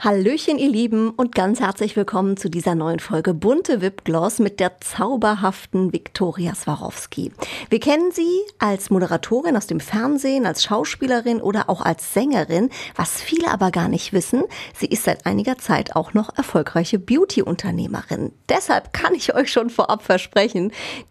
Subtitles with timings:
[0.00, 4.80] Hallöchen, ihr Lieben, und ganz herzlich willkommen zu dieser neuen Folge Bunte Wipgloss mit der
[4.80, 7.32] zauberhaften Viktoria Swarovski.
[7.68, 12.70] Wir kennen sie als Moderatorin aus dem Fernsehen, als Schauspielerin oder auch als Sängerin.
[12.94, 18.30] Was viele aber gar nicht wissen, sie ist seit einiger Zeit auch noch erfolgreiche Beauty-Unternehmerin.
[18.48, 20.70] Deshalb kann ich euch schon vorab versprechen,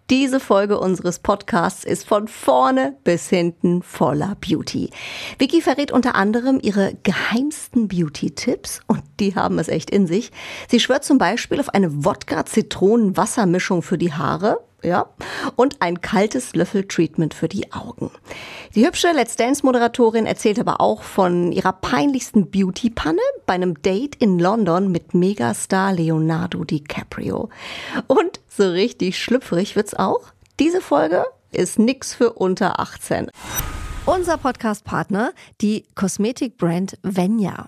[0.10, 4.90] diese Folge unseres Podcasts ist von vorne bis hinten voller Beauty.
[5.38, 10.32] Vicky verrät unter anderem ihre geheimsten Beauty-Tipps und die haben es echt in sich.
[10.70, 15.10] Sie schwört zum Beispiel auf eine Wodka-Zitronen-Wassermischung für die Haare ja,
[15.56, 18.12] und ein kaltes Löffel-Treatment für die Augen.
[18.76, 24.40] Die hübsche Let's Dance-Moderatorin erzählt aber auch von ihrer peinlichsten Beauty-Panne bei einem Date in
[24.40, 27.50] London mit Megastar Leonardo DiCaprio.
[28.08, 30.22] Und so richtig schlüpfrig wird's auch.
[30.60, 33.32] Diese Folge ist nix für unter 18.
[34.06, 37.68] Unser Podcast-Partner, die Kosmetikbrand Venya.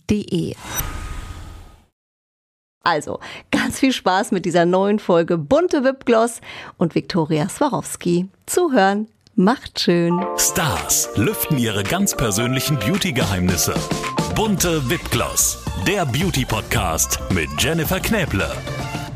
[2.83, 3.19] also,
[3.51, 6.41] ganz viel Spaß mit dieser neuen Folge Bunte Wipgloss
[6.77, 8.27] und Viktoria Swarovski.
[8.47, 10.19] Zuhören macht schön.
[10.37, 13.75] Stars lüften ihre ganz persönlichen Beauty-Geheimnisse.
[14.35, 18.49] Bunte Wipgloss, der Beauty-Podcast mit Jennifer Knäble.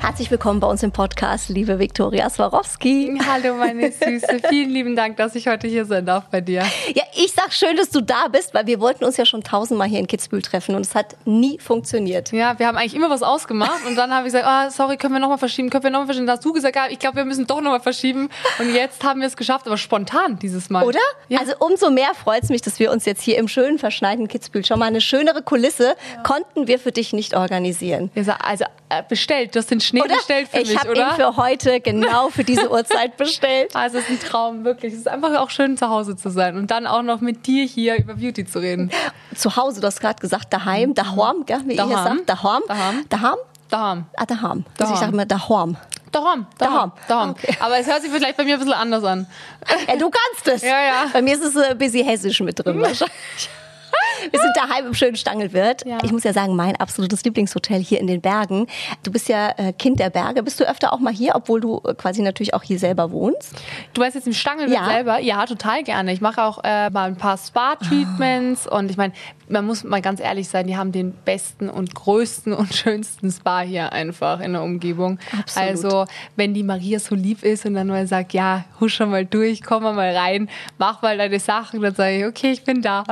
[0.06, 3.20] Herzlich willkommen bei uns im Podcast, liebe Viktoria Swarovski.
[3.28, 4.40] Hallo, meine Süße.
[4.50, 6.64] Vielen lieben Dank, dass ich heute hier sein darf bei dir.
[6.94, 9.88] Ja, ich sag schön, dass du da bist, weil wir wollten uns ja schon tausendmal
[9.88, 12.32] hier in Kitzbühel treffen und es hat nie funktioniert.
[12.32, 15.14] Ja, wir haben eigentlich immer was ausgemacht und dann habe ich gesagt, oh, sorry, können
[15.14, 16.28] wir nochmal verschieben, können wir nochmal verschieben.
[16.28, 18.30] Da hast du gesagt, ja, ich glaube, wir müssen doch nochmal verschieben.
[18.60, 20.86] Und jetzt haben wir es geschafft, aber spontan dieses Mal.
[20.86, 21.00] Oder?
[21.30, 21.40] Ja.
[21.40, 24.64] Also umso mehr freut es mich, dass wir uns jetzt hier im schönen, verschneiten Kitzbühel
[24.64, 26.22] schon mal eine schönere Kulisse ja.
[26.22, 28.12] konnten wir für dich nicht organisieren.
[28.40, 30.16] Also äh, bestellt, das sind Schnee oder?
[30.16, 30.94] bestellt für ich mich, oder?
[30.94, 33.76] Ich habe ihn für heute genau für diese Uhrzeit bestellt.
[33.76, 34.94] Also es ist ein Traum, wirklich.
[34.94, 37.66] Es ist einfach auch schön, zu Hause zu sein und dann auch noch mit dir
[37.66, 38.92] hier über Beauty zu reden.
[39.36, 41.92] Zu Hause, du hast gerade gesagt, daheim, daheim, gell, wie daheim.
[41.92, 42.62] ihr sagt, daheim.
[42.68, 43.06] Daheim.
[43.10, 43.36] Daheim.
[43.70, 44.06] Daheim.
[44.16, 44.66] Ah, daheim.
[44.80, 45.78] Also ich sage immer daheim.
[46.12, 47.30] Daheim, daheim, daheim.
[47.32, 47.58] Okay.
[47.60, 49.28] Aber es hört sich vielleicht bei mir ein bisschen anders an.
[49.88, 50.62] Ja, du kannst es.
[50.62, 51.06] Ja, ja.
[51.12, 53.50] Bei mir ist es ein bisschen hessisch mit drin wahrscheinlich.
[54.32, 55.86] Wir sind daheim im schönen Stangelwirt.
[55.86, 55.98] Ja.
[56.04, 58.68] Ich muss ja sagen, mein absolutes Lieblingshotel hier in den Bergen.
[59.04, 60.44] Du bist ja äh, Kind der Berge.
[60.44, 63.54] Bist du öfter auch mal hier, obwohl du äh, quasi natürlich auch hier selber wohnst?
[63.94, 64.86] Du weißt jetzt im Stangelwirt ja.
[64.86, 65.20] selber?
[65.20, 66.14] Ja, total gerne.
[66.14, 68.78] Ich mache auch äh, mal ein paar Spa-Treatments oh.
[68.78, 69.14] und ich meine,
[69.48, 73.62] man muss mal ganz ehrlich sein, die haben den besten und größten und schönsten Spa
[73.62, 75.20] hier einfach in der Umgebung.
[75.38, 75.70] Absolut.
[75.70, 79.26] Also, wenn die Maria so lieb ist und dann mal sagt, ja, husch schon mal
[79.26, 83.04] durch, komm mal rein, mach mal deine Sachen, dann sage ich, okay, ich bin da.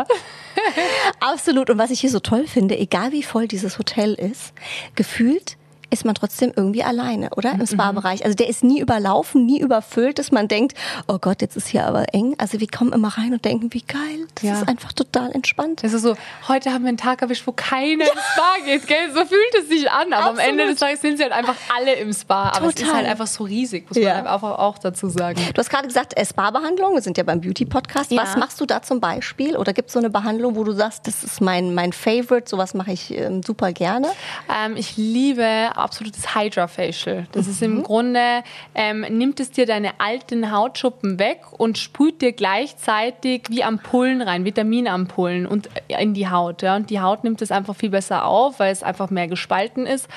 [1.19, 1.69] Absolut.
[1.69, 4.53] Und was ich hier so toll finde, egal wie voll dieses Hotel ist,
[4.95, 5.57] gefühlt
[5.93, 7.51] ist man trotzdem irgendwie alleine, oder?
[7.51, 7.67] Im mhm.
[7.67, 8.25] Spa-Bereich.
[8.25, 10.75] Also der ist nie überlaufen, nie überfüllt, dass man denkt,
[11.07, 12.35] oh Gott, jetzt ist hier aber eng.
[12.39, 14.27] Also wir kommen immer rein und denken, wie geil.
[14.35, 14.53] Das ja.
[14.55, 15.83] ist einfach total entspannt.
[15.83, 16.15] Es ist so,
[16.47, 18.11] heute haben wir einen Tag erwischt, wo keiner ja.
[18.11, 19.13] ins Spa geht, gell?
[19.13, 20.11] So fühlt es sich an.
[20.13, 20.39] Aber Absolut.
[20.39, 22.49] am Ende des Tages sind sie halt einfach alle im Spa.
[22.49, 22.69] Aber total.
[22.69, 24.15] es ist halt einfach so riesig, muss ja.
[24.15, 25.39] man einfach auch dazu sagen.
[25.53, 26.95] Du hast gerade gesagt, äh, Spa-Behandlung.
[26.95, 28.09] Wir sind ja beim Beauty-Podcast.
[28.15, 29.55] Was machst du da zum Beispiel?
[29.55, 32.73] Oder gibt es so eine Behandlung, wo du sagst, das ist mein, mein Favorite, sowas
[32.73, 34.07] mache ich ähm, super gerne?
[34.49, 35.43] Ähm, ich liebe
[35.83, 37.27] absolutes Hydra Facial.
[37.31, 37.51] Das mhm.
[37.51, 37.83] ist im mhm.
[37.83, 44.21] Grunde, ähm, nimmt es dir deine alten Hautschuppen weg und sprüht dir gleichzeitig wie Ampullen
[44.21, 46.61] rein, Vitaminampullen und äh, in die Haut.
[46.61, 46.75] Ja?
[46.75, 50.07] Und die Haut nimmt es einfach viel besser auf, weil es einfach mehr gespalten ist.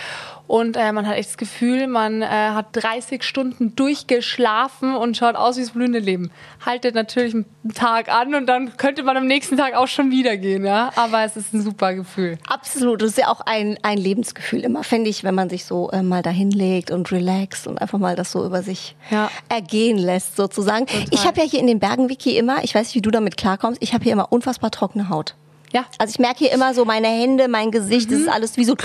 [0.46, 5.34] Und äh, man hat echt das Gefühl, man äh, hat 30 Stunden durchgeschlafen und schaut
[5.34, 6.30] aus wie das blühende Leben.
[6.64, 10.36] Haltet natürlich einen Tag an und dann könnte man am nächsten Tag auch schon wieder
[10.36, 10.90] gehen, ja.
[10.96, 12.38] Aber es ist ein super Gefühl.
[12.48, 13.02] Absolut.
[13.02, 16.02] Das ist ja auch ein, ein Lebensgefühl immer, fände ich, wenn man sich so äh,
[16.02, 19.30] mal dahin legt und relaxt und einfach mal das so über sich ja.
[19.48, 20.86] ergehen lässt, sozusagen.
[20.86, 21.06] Total.
[21.10, 23.36] Ich habe ja hier in den Bergen, Vicky, immer, ich weiß nicht, wie du damit
[23.36, 25.34] klarkommst, ich habe hier immer unfassbar trockene Haut.
[25.76, 25.84] Ja.
[25.98, 28.76] Also ich merke hier immer so meine Hände, mein Gesicht, das ist alles wie so.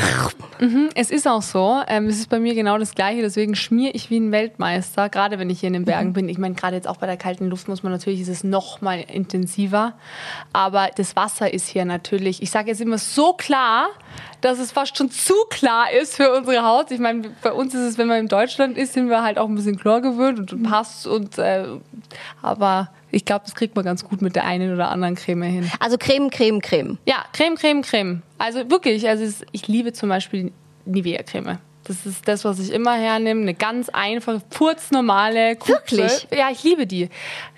[0.93, 1.81] Es ist auch so.
[1.87, 3.21] Ähm, es ist bei mir genau das Gleiche.
[3.21, 6.27] Deswegen schmiere ich wie ein Weltmeister, gerade wenn ich hier in den Bergen bin.
[6.27, 8.81] Ich meine, gerade jetzt auch bei der kalten Luft muss man natürlich, ist es noch
[8.81, 9.93] mal intensiver.
[10.51, 13.87] Aber das Wasser ist hier natürlich, ich sage jetzt immer so klar,
[14.41, 16.91] dass es fast schon zu klar ist für unsere Haut.
[16.91, 19.47] Ich meine, bei uns ist es, wenn man in Deutschland ist, sind wir halt auch
[19.47, 21.65] ein bisschen Chlor gewöhnt und, und passt und äh,
[22.41, 25.71] aber ich glaube, das kriegt man ganz gut mit der einen oder anderen Creme hin.
[25.79, 26.97] Also Creme, Creme, Creme.
[27.05, 28.21] Ja, Creme, Creme, Creme.
[28.37, 30.51] Also wirklich, also es, ich liebe zum Beispiel
[30.85, 31.59] Nivea-Creme.
[31.83, 33.41] Das ist das, was ich immer hernehme.
[33.41, 35.97] Eine ganz einfache, purz-normale Kupfer.
[35.97, 36.27] Wirklich?
[36.31, 37.09] Ja, ich liebe die.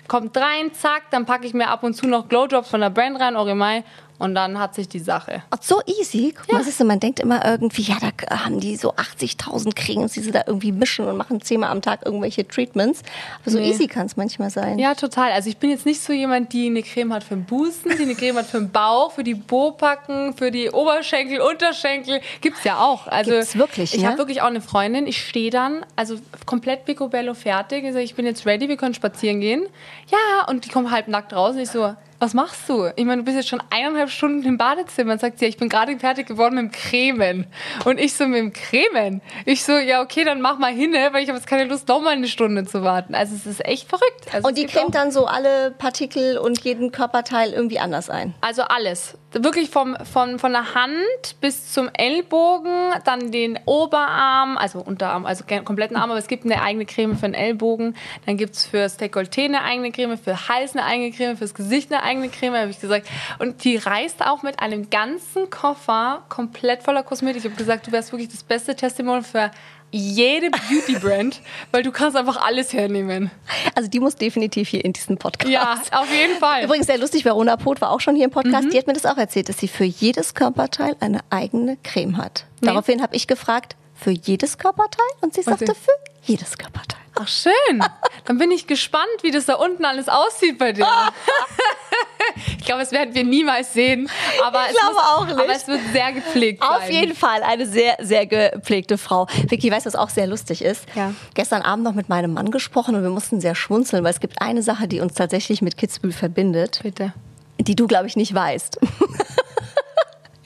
[0.08, 3.20] Kommt rein, zack, dann packe ich mir ab und zu noch Glowdrops von der Brand
[3.20, 3.84] rein, Oremai.
[4.24, 5.42] Und dann hat sich die Sache.
[5.52, 6.34] Oh, so easy.
[6.34, 10.12] Guck mal, siehst du, man denkt immer irgendwie, ja, da haben die so 80.000 Cremes,
[10.12, 13.02] die sie da irgendwie mischen und machen zehnmal am Tag irgendwelche Treatments.
[13.42, 13.68] Aber so Nee.
[13.68, 14.78] easy kann es manchmal sein.
[14.78, 15.30] Ja, total.
[15.32, 18.02] Also ich bin jetzt nicht so jemand, die eine Creme hat für den Busen, die
[18.02, 22.22] eine Creme hat für den Bauch, für die Bopacken, für die Oberschenkel, Unterschenkel.
[22.40, 23.06] Gibt's ja auch.
[23.08, 24.06] Also Gibt's wirklich, Ich ne?
[24.08, 25.06] habe wirklich auch eine Freundin.
[25.06, 26.16] Ich stehe dann, also
[26.46, 27.84] komplett picobello fertig.
[27.84, 29.66] Ich sage, ich bin jetzt ready, wir können spazieren gehen.
[30.10, 31.94] Ja, und die kommt halb nackt raus und ich so,
[32.24, 32.90] was machst du?
[32.96, 35.12] Ich meine, du bist jetzt schon eineinhalb Stunden im Badezimmer.
[35.12, 37.46] Und sagt sie, ja, ich bin gerade fertig geworden mit dem Cremen.
[37.84, 39.20] Und ich so, mit dem Cremen?
[39.44, 41.86] Ich so, ja, okay, dann mach mal hin, ne, weil ich habe jetzt keine Lust,
[41.86, 43.14] noch mal eine Stunde zu warten.
[43.14, 44.32] Also es ist echt verrückt.
[44.32, 48.34] Also Und die cremt dann so alle Partikel und jeden Körperteil irgendwie anders ein.
[48.40, 49.18] Also alles.
[49.42, 55.44] Wirklich vom, von, von der Hand bis zum Ellbogen, dann den Oberarm, also Unterarm, also
[55.64, 57.96] kompletten Arm, aber es gibt eine eigene Creme für den Ellbogen.
[58.26, 61.92] Dann gibt es fürs Dekolleté eine eigene Creme, für Hals eine eigene Creme, fürs Gesicht
[61.92, 63.08] eine eigene Creme, habe ich gesagt.
[63.38, 67.44] Und die reist auch mit einem ganzen Koffer komplett voller Kosmetik.
[67.44, 69.50] Ich habe gesagt, du wärst wirklich das beste Testimonial für
[69.96, 73.30] jede Beauty-Brand, weil du kannst einfach alles hernehmen.
[73.74, 75.50] Also die muss definitiv hier in diesen Podcast.
[75.50, 76.64] Ja, auf jeden Fall.
[76.64, 78.72] Übrigens sehr lustig, Verona Poth war auch schon hier im Podcast.
[78.72, 82.44] Die hat mir das auch erzählt, dass sie für jedes Körperteil eine eigene Creme hat.
[82.60, 82.66] Nee.
[82.68, 85.06] Daraufhin habe ich gefragt, für jedes Körperteil?
[85.20, 85.92] Und sie sagte, sie- für
[86.22, 87.00] jedes Körperteil.
[87.14, 87.52] Ach schön.
[88.24, 90.86] Dann bin ich gespannt, wie das da unten alles aussieht bei dir.
[92.58, 94.08] ich glaube, das werden wir niemals sehen.
[94.44, 95.38] Aber, Ich es, glaube muss, auch nicht.
[95.38, 96.92] aber es wird sehr gepflegt Auf sein.
[96.92, 99.26] jeden Fall eine sehr, sehr gepflegte Frau.
[99.48, 100.86] Vicky, weißt du, was auch sehr lustig ist?
[100.94, 101.12] Ja.
[101.34, 104.40] Gestern Abend noch mit meinem Mann gesprochen und wir mussten sehr schmunzeln, weil es gibt
[104.40, 107.12] eine Sache, die uns tatsächlich mit Kitzbühel verbindet, Bitte.
[107.58, 108.78] die du, glaube ich, nicht weißt.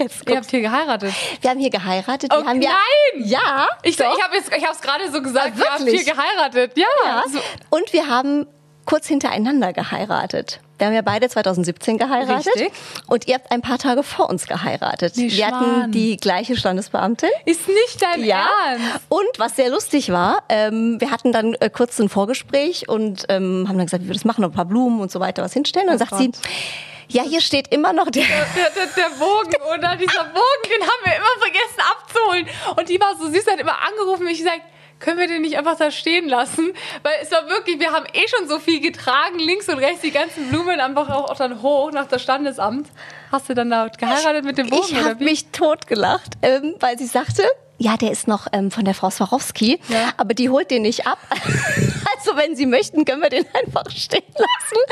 [0.00, 1.12] Jetzt Ihr habt hier geheiratet.
[1.40, 2.30] wir haben hier geheiratet.
[2.32, 2.70] Oh, wir haben ja,
[3.14, 3.24] nein!
[3.28, 4.16] ja, Ich, doch.
[4.16, 5.54] ich habe es ich hab's gerade so gesagt.
[5.60, 6.02] Ah, habt wirklich?
[6.04, 6.78] hier geheiratet.
[6.78, 6.84] Ja.
[7.04, 7.24] Ja.
[7.70, 8.46] Und wir haben
[8.84, 10.60] kurz hintereinander geheiratet.
[10.78, 12.54] Wir haben ja beide 2017 geheiratet.
[12.54, 12.72] Richtig.
[13.08, 15.14] Und ihr habt ein paar Tage vor uns geheiratet.
[15.16, 17.28] Nee, wir hatten die gleiche Standesbeamtin.
[17.44, 18.46] Ist nicht dein Ja.
[18.70, 18.84] Ernst.
[19.08, 23.66] Und was sehr lustig war, ähm, wir hatten dann äh, kurz ein Vorgespräch und ähm,
[23.68, 25.52] haben dann gesagt, wie wir das machen, noch ein paar Blumen und so weiter was
[25.52, 25.88] hinstellen.
[25.88, 26.30] Und dann sagt sie,
[27.08, 28.24] ja, hier steht immer noch der.
[28.24, 29.96] Der, der, der Bogen, oder?
[29.96, 32.46] Dieser Bogen, den haben wir immer vergessen abzuholen.
[32.76, 34.60] Und die war so süß, hat immer angerufen und ich gesagt,
[35.00, 36.72] können wir den nicht einfach da stehen lassen?
[37.02, 40.10] Weil es war wirklich, wir haben eh schon so viel getragen, links und rechts, die
[40.10, 42.88] ganzen Blumen einfach auch, auch dann hoch nach das Standesamt.
[43.30, 47.06] Hast du dann da geheiratet mit dem Bogen, Ich habe mich totgelacht, ähm, weil sie
[47.06, 47.44] sagte,
[47.78, 50.10] ja, der ist noch ähm, von der Frau Swarovski, Ja.
[50.16, 51.18] aber die holt den nicht ab.
[51.30, 54.82] also wenn Sie möchten, können wir den einfach stehen lassen.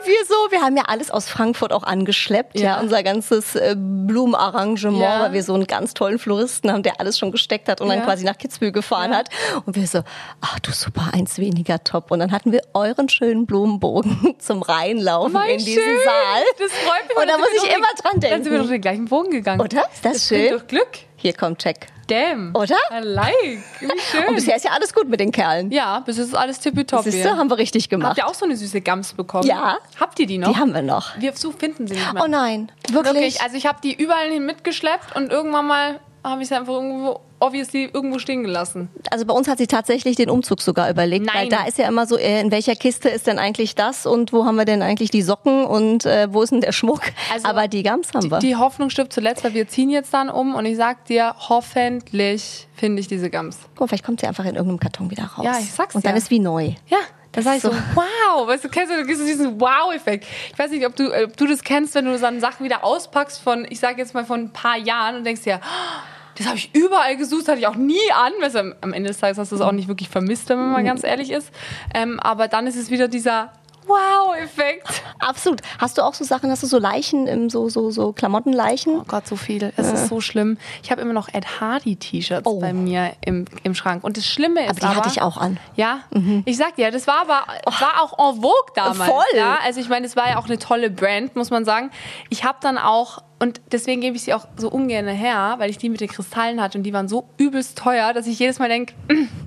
[0.00, 2.80] Und wir so, wir haben ja alles aus Frankfurt auch angeschleppt, ja, Ja.
[2.80, 5.20] unser ganzes äh, Blumenarrangement, Ja.
[5.22, 8.02] weil wir so einen ganz tollen Floristen haben, der alles schon gesteckt hat und dann
[8.02, 9.28] quasi nach Kitzbühel gefahren hat.
[9.64, 10.02] Und wir so,
[10.40, 12.10] ach du super, eins weniger top.
[12.10, 15.98] Und dann hatten wir euren schönen Blumenbogen zum Reinlaufen Mein in diesen schön.
[16.04, 16.42] Saal.
[16.58, 17.16] Das freut mich.
[17.16, 18.58] Und da muss ich immer dran Dann sind wir denken.
[18.64, 19.60] doch den gleichen Bogen gegangen.
[19.60, 19.82] Oder?
[19.92, 20.50] Ist das, Das schön?
[20.58, 20.88] doch Glück.
[21.16, 21.86] Hier kommt Check.
[22.08, 22.54] Damn.
[22.54, 22.76] Oder?
[22.92, 23.34] I like.
[23.80, 24.28] Wie schön.
[24.28, 25.70] Und bisher ist ja alles gut mit den Kerlen.
[25.70, 27.10] ja, bis jetzt ist alles tippitoppi.
[27.10, 28.18] Siehst du, haben wir richtig Habt gemacht.
[28.18, 29.46] ihr auch so eine süße Gams bekommen?
[29.46, 29.78] Ja.
[29.98, 30.52] Habt ihr die noch?
[30.52, 31.18] Die haben wir noch.
[31.18, 32.22] Wir so finden sie nicht mehr.
[32.24, 33.14] Oh nein, wirklich?
[33.14, 36.74] Wirklich, also ich habe die überall hin mitgeschleppt und irgendwann mal habe ich sie einfach
[36.74, 38.88] irgendwo, obviously, irgendwo stehen gelassen.
[39.10, 41.50] Also bei uns hat sie tatsächlich den Umzug sogar überlegt, weil Nein.
[41.50, 44.44] da ist ja immer so, äh, in welcher Kiste ist denn eigentlich das und wo
[44.44, 47.00] haben wir denn eigentlich die Socken und äh, wo ist denn der Schmuck?
[47.32, 48.38] Also, Aber die Gams haben wir.
[48.38, 52.68] Die, Hoffnung stirbt zuletzt, weil wir ziehen jetzt dann um und ich sag dir, hoffentlich
[52.74, 53.58] finde ich diese Gams.
[53.70, 55.44] Guck mal, vielleicht kommt sie einfach in irgendeinem Karton wieder raus.
[55.44, 56.18] Ja, ich sag's Und dann ja.
[56.18, 56.72] ist wie neu.
[56.88, 56.98] Ja,
[57.36, 57.76] da sag ich so, so.
[57.94, 60.26] wow, weißt du, kennst du, du diesen Wow-Effekt.
[60.52, 63.40] Ich weiß nicht, ob du, ob du das kennst, wenn du dann Sachen wieder auspackst
[63.42, 66.56] von, ich sag jetzt mal von ein paar Jahren und denkst dir, "Oh, das habe
[66.58, 68.32] ich überall gesucht, hatte ich auch nie an.
[68.40, 70.72] Du, am- am Ende des Tages hast du es auch nicht wirklich vermisst, wenn man
[70.72, 71.50] mal ganz ehrlich ist.
[71.94, 73.52] Ähm, aber dann ist es wieder dieser
[73.86, 75.02] Wow-Effekt.
[75.18, 75.60] Absolut.
[75.78, 79.00] Hast du auch so Sachen, hast du so Leichen, im, so, so, so Klamottenleichen?
[79.00, 79.72] Oh Gott, so viel.
[79.76, 80.58] Es ist so schlimm.
[80.82, 82.60] Ich habe immer noch Ed Hardy-T-Shirts Oh.
[82.60, 84.04] bei mir im, im Schrank.
[84.04, 85.58] Und das Schlimme ist Aber die aber, hatte ich auch an.
[85.76, 86.00] Ja,
[86.44, 89.10] ich sag dir, das war aber war auch en vogue damals.
[89.10, 89.24] Voll.
[89.38, 89.58] Ja?
[89.64, 91.90] Also ich meine, es war ja auch eine tolle Brand, muss man sagen.
[92.30, 95.76] Ich habe dann auch und deswegen gebe ich sie auch so ungern her, weil ich
[95.78, 98.68] die mit den Kristallen hatte und die waren so übelst teuer, dass ich jedes Mal
[98.70, 98.94] denke,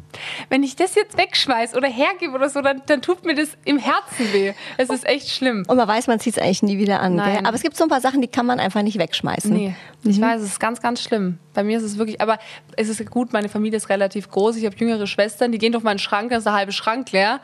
[0.50, 3.78] wenn ich das jetzt wegschmeiß oder hergebe oder so, dann, dann tut mir das im
[3.78, 4.54] Herzen weh.
[4.78, 5.64] Es ist echt schlimm.
[5.68, 7.16] Und man weiß, man zieht es eigentlich nie wieder an.
[7.16, 7.38] Nein.
[7.38, 7.46] Gell?
[7.46, 9.52] Aber es gibt so ein paar Sachen, die kann man einfach nicht wegschmeißen.
[9.52, 11.38] Nee, ich weiß, es ist ganz, ganz schlimm.
[11.54, 12.40] Bei mir ist es wirklich, aber
[12.76, 14.56] es ist gut, meine Familie ist relativ groß.
[14.58, 17.40] Ich habe jüngere Schwestern, die gehen durch meinen Schrank, da ist der halbe Schrank leer.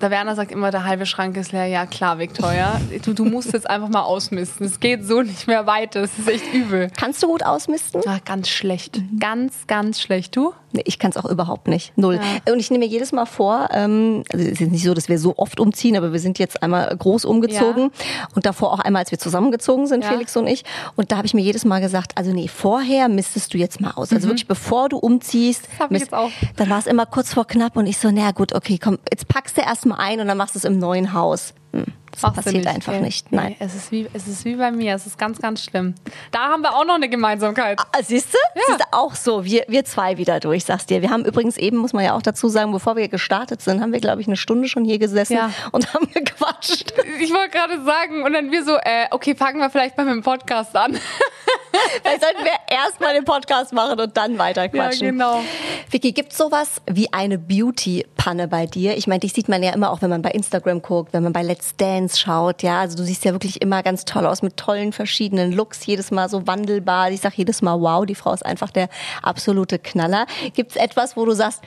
[0.00, 1.66] Der Werner sagt immer, der halbe Schrank ist leer.
[1.66, 2.80] Ja, klar, Victoria.
[3.04, 4.66] Du, du musst jetzt einfach mal ausmisten.
[4.66, 6.02] Es geht so nicht mehr weiter.
[6.02, 6.90] Es ist echt übel.
[6.96, 8.02] Kannst du gut ausmisten?
[8.06, 9.00] Ah, ganz schlecht.
[9.18, 10.34] Ganz, ganz schlecht.
[10.36, 10.52] Du?
[10.72, 11.96] Nee, ich kann es auch überhaupt nicht.
[11.96, 12.18] Null.
[12.50, 15.20] Und ich nehme mir jedes Mal vor, ähm, also es ist nicht so, dass wir
[15.20, 17.92] so oft umziehen, aber wir sind jetzt einmal groß umgezogen
[18.34, 20.10] und davor auch einmal, als wir zusammengezogen sind, Ja.
[20.10, 20.64] Felix und ich.
[20.96, 23.92] Und da habe ich mir jedes Mal gesagt, also nee, vorher mistest du jetzt mal
[23.92, 24.12] aus.
[24.12, 25.78] Also wirklich, bevor du umziehst, Mhm.
[25.78, 26.30] hab ich misst- jetzt auch.
[26.56, 29.28] dann war es immer kurz vor knapp und ich so, na gut, okay, komm, jetzt
[29.28, 31.54] packst du erst mal ein und dann machst du es im neuen Haus.
[31.72, 33.02] Hm, das Machst passiert nicht, einfach gell?
[33.02, 33.32] nicht.
[33.32, 33.56] Nein.
[33.58, 34.94] Nee, es, ist wie, es ist wie bei mir.
[34.94, 35.94] Es ist ganz, ganz schlimm.
[36.30, 37.78] Da haben wir auch noch eine Gemeinsamkeit.
[37.80, 38.38] Ah, Siehst du?
[38.54, 38.62] Ja.
[38.68, 39.44] Siehst du auch so.
[39.44, 41.02] Wir, wir zwei wieder durch, sagst dir.
[41.02, 43.92] Wir haben übrigens eben, muss man ja auch dazu sagen, bevor wir gestartet sind, haben
[43.92, 45.50] wir, glaube ich, eine Stunde schon hier gesessen Ja.
[45.72, 46.92] und haben gequatscht.
[47.20, 50.14] Ich wollte gerade sagen, und dann wir so, äh, okay, fangen wir vielleicht mal mit
[50.14, 50.98] dem Podcast an.
[52.02, 55.06] Vielleicht sollten wir erst mal den Podcast machen und dann weiter quatschen.
[55.06, 55.42] Ja, genau.
[55.90, 58.96] Vicky, gibt's sowas wie eine Beauty-Panne bei dir?
[58.96, 61.32] Ich meine, dich sieht man ja immer auch, wenn man bei Instagram guckt, wenn man
[61.32, 62.62] bei Let's Dance schaut.
[62.62, 66.10] Ja, also du siehst ja wirklich immer ganz toll aus mit tollen verschiedenen Looks, jedes
[66.10, 67.10] Mal so wandelbar.
[67.10, 68.88] Ich sag jedes Mal, wow, die Frau ist einfach der
[69.22, 70.26] absolute Knaller.
[70.54, 71.62] Gibt's etwas, wo du sagst,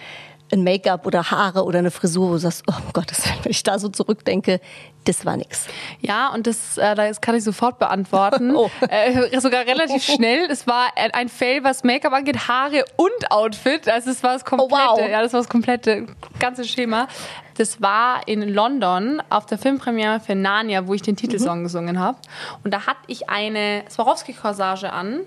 [0.52, 3.12] ein Make-up oder Haare oder eine Frisur, wo du sagst, oh Gott,
[3.44, 4.62] wenn ich da so zurückdenke,
[5.04, 5.68] das war nix.
[6.02, 8.56] Ja, und das, äh, das kann ich sofort beantworten.
[8.56, 8.70] Oh.
[8.90, 10.50] Äh, sogar relativ schnell.
[10.50, 13.88] Es war ein Fail, was Make-up angeht, Haare und Outfit.
[13.90, 15.10] Also es war das komplette, Oh, wow.
[15.10, 16.08] ja, das war das komplette
[16.40, 17.08] ganze Schema.
[17.56, 21.18] Das war in London auf der Filmpremiere für Narnia, wo ich den Mhm.
[21.18, 22.18] Titelsong gesungen habe.
[22.64, 25.22] Und da hatte ich eine Swarovski-Corsage an.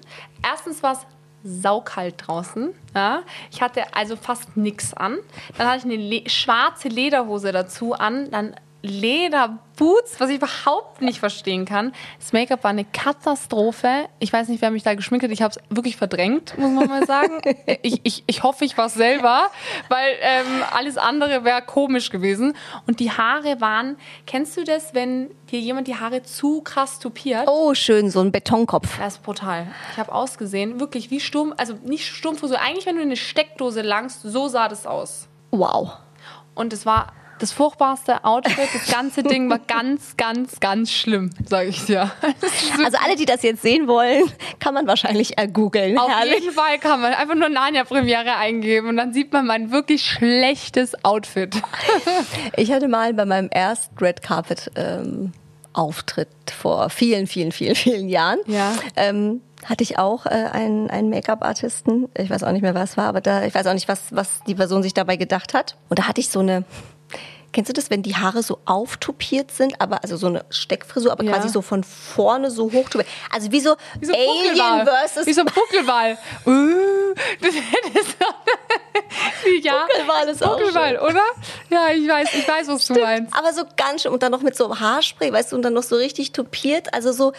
[0.49, 0.99] Erstens war es
[1.43, 2.75] saukalt draußen.
[2.95, 3.23] Ja.
[3.51, 5.19] Ich hatte also fast nichts an.
[5.57, 8.31] Dann hatte ich eine le schwarze Lederhose dazu an.
[8.31, 11.93] Dann Lederboots, was ich überhaupt nicht verstehen kann.
[12.19, 14.09] Das Make-up war eine Katastrophe.
[14.19, 15.31] Ich weiß nicht, wer mich da geschminkt hat.
[15.31, 17.41] Ich habe es wirklich verdrängt, muss man mal sagen.
[17.83, 19.51] ich, ich, ich hoffe, ich war es selber,
[19.89, 22.57] weil ähm, alles andere wäre komisch gewesen.
[22.87, 23.97] Und die Haare waren,
[24.27, 27.45] kennst du das, wenn dir jemand die Haare zu krass tupiert?
[27.47, 28.99] Oh, schön, so ein Betonkopf.
[28.99, 29.67] Das ist brutal.
[29.93, 34.23] Ich habe ausgesehen, wirklich wie Sturm, also nicht Sturmfrisur, eigentlich wenn du eine Steckdose langst,
[34.23, 35.29] so sah das aus.
[35.51, 35.99] Wow.
[36.55, 41.71] Und es war das furchtbarste Outfit, das ganze Ding war ganz, ganz, ganz schlimm, sage
[41.71, 42.11] ich dir.
[42.85, 44.25] Also alle, die das jetzt sehen wollen,
[44.59, 45.99] kann man wahrscheinlich ergoogeln.
[45.99, 46.41] Auf Herrlich.
[46.41, 51.05] jeden Fall kann man einfach nur Narnia-Premiere eingeben und dann sieht man mein wirklich schlechtes
[51.05, 51.61] Outfit.
[52.57, 55.33] Ich hatte mal bei meinem ersten Red Carpet ähm,
[55.73, 58.39] Auftritt vor vielen, vielen, vielen, vielen Jahren.
[58.47, 58.73] Ja.
[58.97, 62.09] Ähm, hatte ich auch äh, einen, einen Make-up-Artisten.
[62.17, 64.15] Ich weiß auch nicht mehr, was es war, aber da, ich weiß auch nicht, was,
[64.15, 65.77] was die Person sich dabei gedacht hat.
[65.89, 66.65] Und da hatte ich so eine,
[67.53, 71.25] kennst du das, wenn die Haare so auftupiert sind, aber also so eine Steckfrisur, aber
[71.25, 71.33] Ja.
[71.33, 73.09] quasi so von vorne so hochtupiert.
[73.31, 74.87] Also wie so, Wie so Alien Buckelwal.
[74.87, 76.19] versus Wie so ein Buckelwal.
[76.47, 79.51] Uh, das hätte so.
[79.63, 81.23] ja, Buckelwal ist auch Buckelwal, oder?
[81.71, 83.35] Ja, ich weiß, ich weiß, was du meinst.
[83.37, 85.83] Aber so ganz schön und dann noch mit so Haarspray, weißt du, und dann noch
[85.83, 86.95] so richtig tupiert.
[86.95, 87.33] Also so,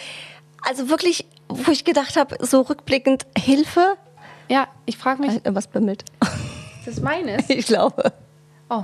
[0.67, 3.95] also wirklich, wo ich gedacht habe, so rückblickend, Hilfe.
[4.49, 6.03] Ja, ich frage mich, Äh, Was bimmelt?
[6.85, 7.45] ist das meines?
[7.49, 8.11] Ich glaube.
[8.73, 8.83] Oh,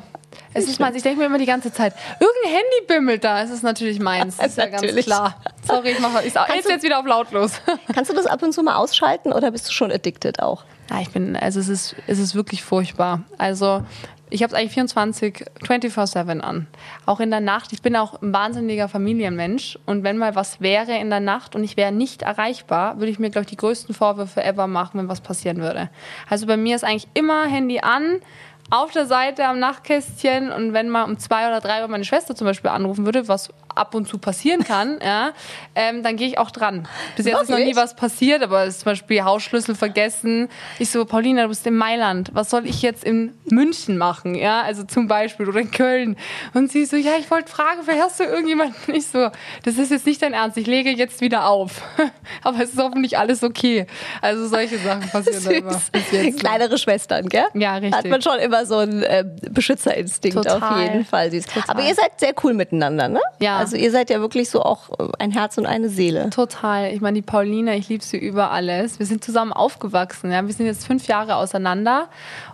[0.54, 0.98] es ist meins.
[0.98, 3.42] Ich denke mir immer die ganze Zeit, irgendein Handy bimmelt da.
[3.42, 4.36] Es ist natürlich meins.
[4.36, 5.36] Das ist ja ganz klar.
[5.66, 7.62] Sorry, ich mache ich jetzt, du- jetzt wieder auf lautlos.
[7.94, 10.66] Kannst du das ab und zu mal ausschalten oder bist du schon addicted auch?
[10.90, 13.22] Ja, ich bin, also es ist, es ist wirklich furchtbar.
[13.38, 13.84] Also
[14.30, 16.68] ich habe es eigentlich 24, 24-7 an.
[17.06, 17.72] Auch in der Nacht.
[17.72, 19.80] Ich bin auch ein wahnsinniger Familienmensch.
[19.86, 23.20] Und wenn mal was wäre in der Nacht und ich wäre nicht erreichbar, würde ich
[23.20, 25.90] mir, glaube ich, die größten Vorwürfe ever machen, wenn was passieren würde.
[26.30, 28.20] Also bei mir ist eigentlich immer Handy an,
[28.70, 30.52] auf der Seite am Nachtkästchen.
[30.52, 33.50] Und wenn mal um zwei oder drei Uhr meine Schwester zum Beispiel anrufen würde, was
[33.76, 35.32] ab und zu passieren kann, ja,
[35.76, 36.88] ähm, dann gehe ich auch dran.
[37.16, 40.50] Bis jetzt ist noch nie was passiert, aber es ist zum Beispiel Hausschlüssel vergessen.
[40.80, 42.32] Ich so, Paulina, du bist in Mailand.
[42.34, 44.36] Was soll ich jetzt in München machen?
[44.36, 46.18] Ja, also zum Beispiel oder in Köln.
[46.54, 48.76] Und sie so, ja, ich wollte fragen, vielleicht hast du irgendjemanden?
[48.94, 49.30] Ich so,
[49.64, 50.58] das ist jetzt nicht dein Ernst.
[50.58, 51.82] Ich lege jetzt wieder auf.
[52.44, 53.86] aber es ist hoffentlich alles okay.
[54.22, 55.82] Also solche Sachen passieren da immer.
[55.92, 56.40] Bis jetzt.
[56.40, 57.46] Kleinere Schwestern, gell?
[57.54, 57.94] Ja, richtig.
[57.94, 60.62] Hat man schon immer so einen äh, Beschützerinstinkt Total.
[60.62, 61.32] auf jeden Fall.
[61.32, 61.46] Süß.
[61.46, 61.64] Total.
[61.68, 63.22] Aber ihr seid sehr cool miteinander, ne?
[63.40, 63.58] Ja.
[63.58, 66.30] Also ihr seid ja wirklich so auch ein Herz und eine Seele.
[66.30, 66.94] Total.
[66.94, 69.00] Ich meine, die Paulina, ich liebe sie über alles.
[69.00, 70.32] Wir sind zusammen aufgewachsen.
[70.32, 70.46] Ja?
[70.46, 72.10] Wir sind jetzt fünf Jahre auseinander.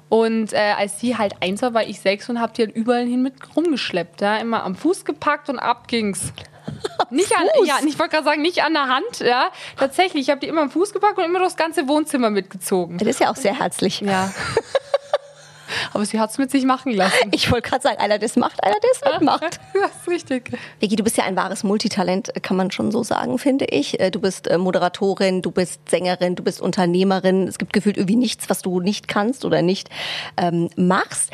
[0.10, 3.06] Und äh, als sie halt eins war, war ich sechs und hab die halt überall
[3.06, 4.22] hin mit rumgeschleppt.
[4.22, 4.38] Ja?
[4.38, 6.34] Immer am Fuß gepackt und ab ging's.
[7.10, 7.68] Nicht an, Fuß?
[7.68, 9.52] ja, ich wollte gerade sagen, nicht an der Hand, ja.
[9.78, 12.98] Tatsächlich, ich habe die immer am Fuß gepackt und immer durchs ganze Wohnzimmer mitgezogen.
[12.98, 14.02] Das ist ja auch sehr herzlich.
[14.02, 14.32] Ja.
[15.94, 17.30] Aber sie hat's mit sich machen lassen.
[17.32, 19.60] Ich wollte gerade sagen, einer das macht, einer das mitmacht.
[19.74, 20.52] Das ist richtig.
[20.80, 24.00] Vicky, du bist ja ein wahres Multitalent, kann man schon so sagen, finde ich.
[24.00, 27.48] Äh, Du bist äh, Moderatorin, du bist Sängerin, du bist Unternehmerin.
[27.48, 29.90] Es gibt gefühlt irgendwie nichts, was du nicht kannst oder nicht
[30.38, 31.32] ähm, machst.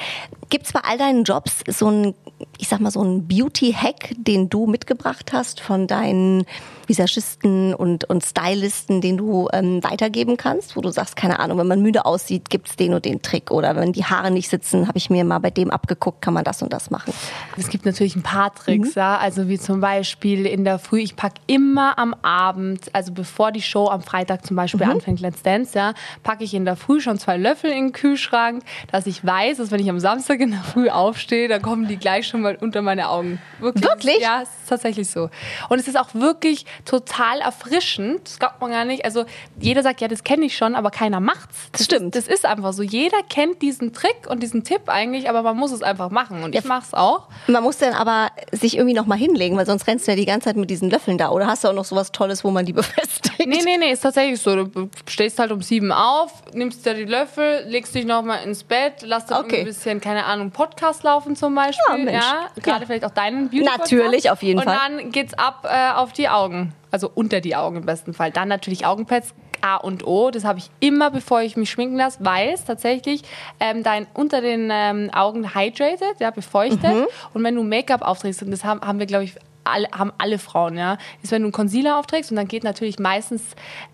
[0.50, 2.16] Gibt es bei all deinen Jobs so ein,
[2.58, 6.46] ich sag mal, so ein Beauty-Hack, den du mitgebracht hast von deinen
[6.90, 11.68] Visagisten und, und Stylisten, den du ähm, weitergeben kannst, wo du sagst, keine Ahnung, wenn
[11.68, 13.52] man müde aussieht, gibt's den und den Trick.
[13.52, 16.44] Oder wenn die Haare nicht sitzen, habe ich mir mal bei dem abgeguckt, kann man
[16.44, 17.14] das und das machen.
[17.58, 19.18] Es gibt natürlich ein paar Tricks, ja.
[19.18, 23.62] Also wie zum Beispiel in der Früh, ich packe immer am Abend, also bevor die
[23.62, 25.94] Show am Freitag zum Beispiel anfängt, Let's Dance, ja,
[26.24, 29.72] packe ich in der Früh schon zwei Löffel in den Kühlschrank, dass ich weiß, dass
[29.72, 32.82] wenn ich am Samstag in der Früh aufstehe, dann kommen die gleich schon mal unter
[32.82, 33.40] meine Augen.
[33.60, 33.86] Wirklich?
[33.86, 34.20] Wirklich?
[34.22, 35.30] Ja, es ist tatsächlich so.
[35.70, 38.22] Und es ist auch wirklich total erfrischend.
[38.26, 39.06] Das glaubt man gar nicht.
[39.06, 39.26] Also
[39.60, 41.70] jeder sagt, ja, das kenne ich schon, aber keiner macht's.
[41.72, 42.16] Das Stimmt.
[42.16, 42.84] Ist, das ist einfach so.
[42.84, 46.44] Jeder kennt diesen Trick und diesen Tipp eigentlich, aber man muss es einfach machen.
[46.44, 47.28] Und ich mache es auch.
[47.48, 50.26] Man muss dann aber sich irgendwie noch mal hinlegen, weil sonst rennst du ja die
[50.26, 51.30] ganze Zeit mit diesen Löffeln da.
[51.30, 53.48] Oder hast du auch noch sowas Tolles, wo man die befestigt?
[53.48, 54.66] Nee, nee, nee, ist tatsächlich so.
[54.66, 58.96] Du stehst halt um sieben auf, nimmst dir die Löffel, legst dich nochmal ins Bett,
[59.04, 59.60] lass dann Okay.
[59.60, 61.84] ein bisschen, keine Ahnung, Podcast laufen zum Beispiel.
[61.90, 62.26] Ja, Mensch.
[62.62, 62.86] Gerade Ja.
[62.86, 64.76] vielleicht auch deinen beauty Natürlich, auf jeden und Fall.
[64.92, 66.69] Und dann geht's ab äh, auf die Augen.
[66.92, 68.32] Also unter die Augen im besten Fall.
[68.32, 69.34] Dann natürlich Augenpads.
[69.62, 73.24] A und O, das habe ich immer, bevor ich mich schminken lasse, weil es tatsächlich
[73.60, 76.96] ähm, dein unter den ähm, Augen hydrated, ja, befeuchtet.
[76.96, 77.08] Mhm.
[77.34, 79.36] Und wenn du Make-up aufträgst, und das haben, haben wir, glaube ich,
[79.70, 83.00] alle, haben alle Frauen, ja, ist, wenn du einen Concealer aufträgst und dann geht natürlich
[83.00, 83.44] meistens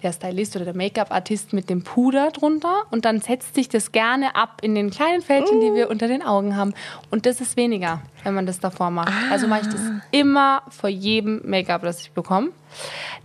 [0.04, 4.36] der Stylist oder der Make-up-Artist mit dem Puder drunter und dann setzt sich das gerne
[4.36, 6.74] ab in den kleinen Fältchen, die wir unter den Augen haben.
[7.12, 9.14] Und das ist weniger, wenn man das davor macht.
[9.32, 12.50] Also mache ich das immer vor jedem Make-up, das ich bekomme.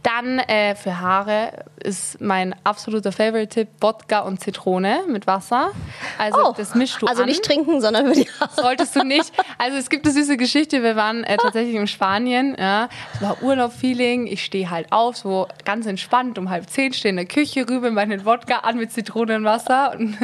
[0.03, 5.73] Dann äh, für Haare ist mein absoluter Favorite-Tipp Wodka und Zitrone mit Wasser.
[6.19, 7.29] Also das mischst du Also an.
[7.29, 8.51] nicht trinken, sondern für die Haare.
[8.55, 9.33] Solltest du nicht.
[9.59, 10.83] Also es gibt eine süße Geschichte.
[10.83, 12.57] Wir waren äh, tatsächlich in Spanien.
[12.59, 12.89] Ja.
[13.15, 14.27] Es war Urlaub-Feeling.
[14.27, 16.39] Ich stehe halt auf, so ganz entspannt.
[16.39, 19.93] Um halb zehn stehe in der Küche, rübe meinen Wodka an mit Zitronenwasser.
[19.99, 20.17] Und,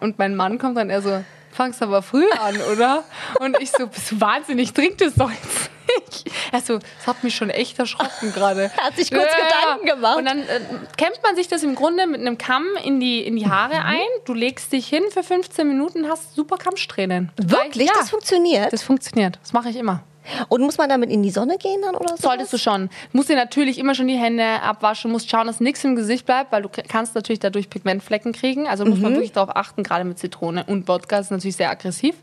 [0.00, 3.04] und mein Mann kommt dann, er so, fangst aber früh an, oder?
[3.40, 6.30] Und ich so, bist du wahnsinnig, trink das doch jetzt nicht.
[6.52, 8.70] Er so, das hat mich schon echt erschrocken gerade.
[8.76, 10.16] Er hat sich kurz Gedanken gemacht.
[10.18, 10.60] Und dann äh,
[10.96, 13.86] kämmt man sich das im Grunde mit einem Kamm in die, in die Haare Mhm.
[13.86, 14.06] ein.
[14.24, 17.30] Du legst dich hin für 15 Minuten, hast super Kammsträhnen.
[17.36, 17.88] Wirklich?
[17.88, 18.72] Ja, Das funktioniert?
[18.72, 19.38] das funktioniert.
[19.42, 20.02] Das mache ich immer.
[20.48, 22.28] Und muss man damit in die Sonne gehen dann oder so?
[22.28, 22.88] Solltest du schon.
[23.12, 26.50] Musst dir natürlich immer schon die Hände abwaschen, musst schauen, dass nichts im Gesicht bleibt,
[26.52, 28.66] weil du kannst natürlich dadurch Pigmentflecken kriegen.
[28.66, 29.16] Also muss man Mhm.
[29.16, 32.14] wirklich darauf achten, gerade mit Zitrone und Wodka ist natürlich sehr aggressiv.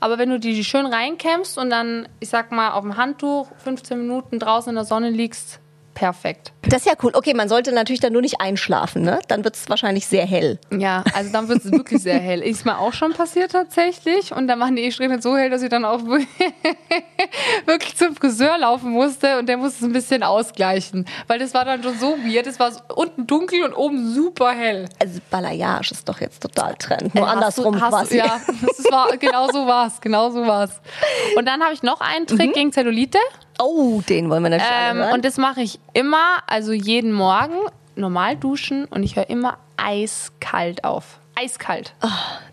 [0.00, 3.98] Aber wenn du die schön reinkämmst und dann, ich sag mal, auf dem Handtuch 15
[3.98, 5.60] Minuten draußen in der Sonne liegst,
[5.98, 6.52] perfekt.
[6.62, 7.10] Das ist ja cool.
[7.14, 9.18] Okay, man sollte natürlich dann nur nicht einschlafen, ne?
[9.26, 10.58] Dann wird es wahrscheinlich sehr hell.
[10.70, 12.40] Ja, also dann wird es wirklich sehr hell.
[12.40, 14.32] Ist mir auch schon passiert tatsächlich.
[14.32, 16.00] Und dann waren die E-Strähnen so hell, dass ich dann auch
[17.66, 21.06] wirklich zum Friseur laufen musste und der musste es ein bisschen ausgleichen.
[21.26, 22.46] Weil das war dann schon so weird.
[22.46, 24.88] Es war unten dunkel und oben super hell.
[25.00, 27.12] Also Balayage ist doch jetzt total Trend.
[27.14, 28.18] Nur Äh, hast andersrum du, hast quasi.
[28.18, 30.80] Du, ja, das war, genau so war's, genau so war's.
[31.36, 33.18] Und dann habe ich noch einen Trick gegen Zellulite.
[33.58, 37.58] Oh, den wollen wir natürlich Ähm, und das mache ich immer, also jeden Morgen
[37.96, 41.18] normal duschen und ich höre immer eiskalt auf.
[41.34, 41.94] Eiskalt.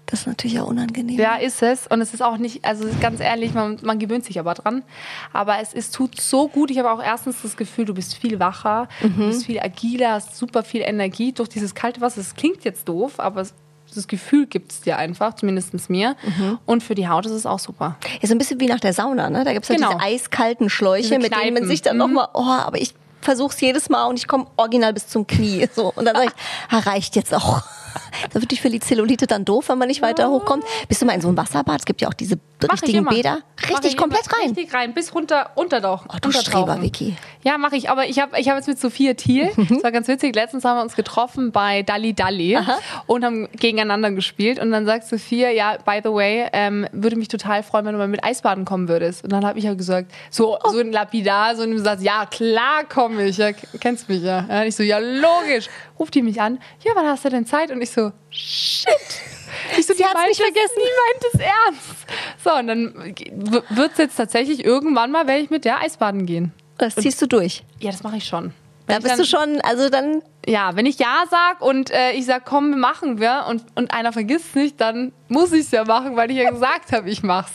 [0.05, 1.17] das ist natürlich auch unangenehm.
[1.17, 1.87] Ja, ist es.
[1.87, 4.83] Und es ist auch nicht, also ganz ehrlich, man, man gewöhnt sich aber dran.
[5.33, 6.69] Aber es ist, tut so gut.
[6.69, 10.35] Ich habe auch erstens das Gefühl, du bist viel wacher, du bist viel agiler, hast
[10.37, 12.17] super viel Energie durch dieses kalte Wasser.
[12.21, 13.53] Das klingt jetzt doof, aber es,
[13.95, 16.15] das Gefühl gibt es dir einfach, zumindest mir.
[16.65, 17.95] Und für die Haut ist es auch super.
[18.21, 19.43] Ist so ein bisschen wie nach der Sauna, ne?
[19.43, 19.89] Da gibt es ja Genau.
[19.93, 21.99] diese eiskalten Schläuche, Diese mit denen man sich dann Mhm.
[21.99, 25.67] nochmal, oh, aber ich versuche es jedes Mal und ich komme original bis zum Knie.
[25.75, 25.91] So.
[25.95, 27.63] Und dann sage ich, ah, reicht jetzt auch.
[28.33, 30.63] Das wird für die Zellulite dann doof, wenn man nicht weiter hochkommt.
[30.89, 31.79] Bist du mal in so einem Wasserbad?
[31.79, 32.35] Es gibt ja auch diese
[32.67, 33.05] Mach ich richtigen.
[33.05, 33.39] Bäder.
[33.69, 34.49] Richtig ich komplett rein.
[34.49, 36.09] Richtig rein, bis runter, untertauchen.
[36.13, 36.31] Oh, du.
[36.31, 37.15] Streber, Vicky.
[37.43, 37.89] Ja, mache ich.
[37.89, 39.67] Aber ich habe ich hab jetzt mit Sophia Thiel, Mhm.
[39.69, 42.57] das war ganz witzig, letztens haben wir uns getroffen bei Dalli Dalli
[43.07, 44.59] und haben gegeneinander gespielt.
[44.59, 47.99] Und dann sagt Sophia, ja, by the way, ähm, würde mich total freuen, wenn du
[47.99, 49.23] mal mit Eisbaden kommen würdest.
[49.23, 52.25] Und dann habe ich ja gesagt, so, so ein Lapidar, so in einem Satz, ja,
[52.25, 54.45] klar komme ich, ja, kennst mich ja.
[54.49, 54.63] ja.
[54.63, 55.67] Ich so, ja, logisch.
[55.99, 57.71] Ruft die mich an, ja, wann hast du denn Zeit?
[57.71, 58.87] Und ich so, shit.
[59.77, 60.75] Ich so, die meint nicht es- vergessen.
[60.77, 62.05] Die meint es ernst.
[62.43, 63.15] So, und dann
[63.69, 66.51] wird es jetzt tatsächlich irgendwann mal, werde ich mit der Eisbaden gehen.
[66.77, 67.63] Das ziehst du durch.
[67.79, 68.53] Ja, das mache ich schon.
[68.87, 71.89] Da Wenn ich bist dann- du schon, also dann Ja, wenn ich Ja sag und
[71.89, 75.71] äh, ich sag, komm, machen wir und, und einer vergisst nicht, dann muss ich es
[75.71, 77.51] ja machen, weil ich ja gesagt habe, ich mach's.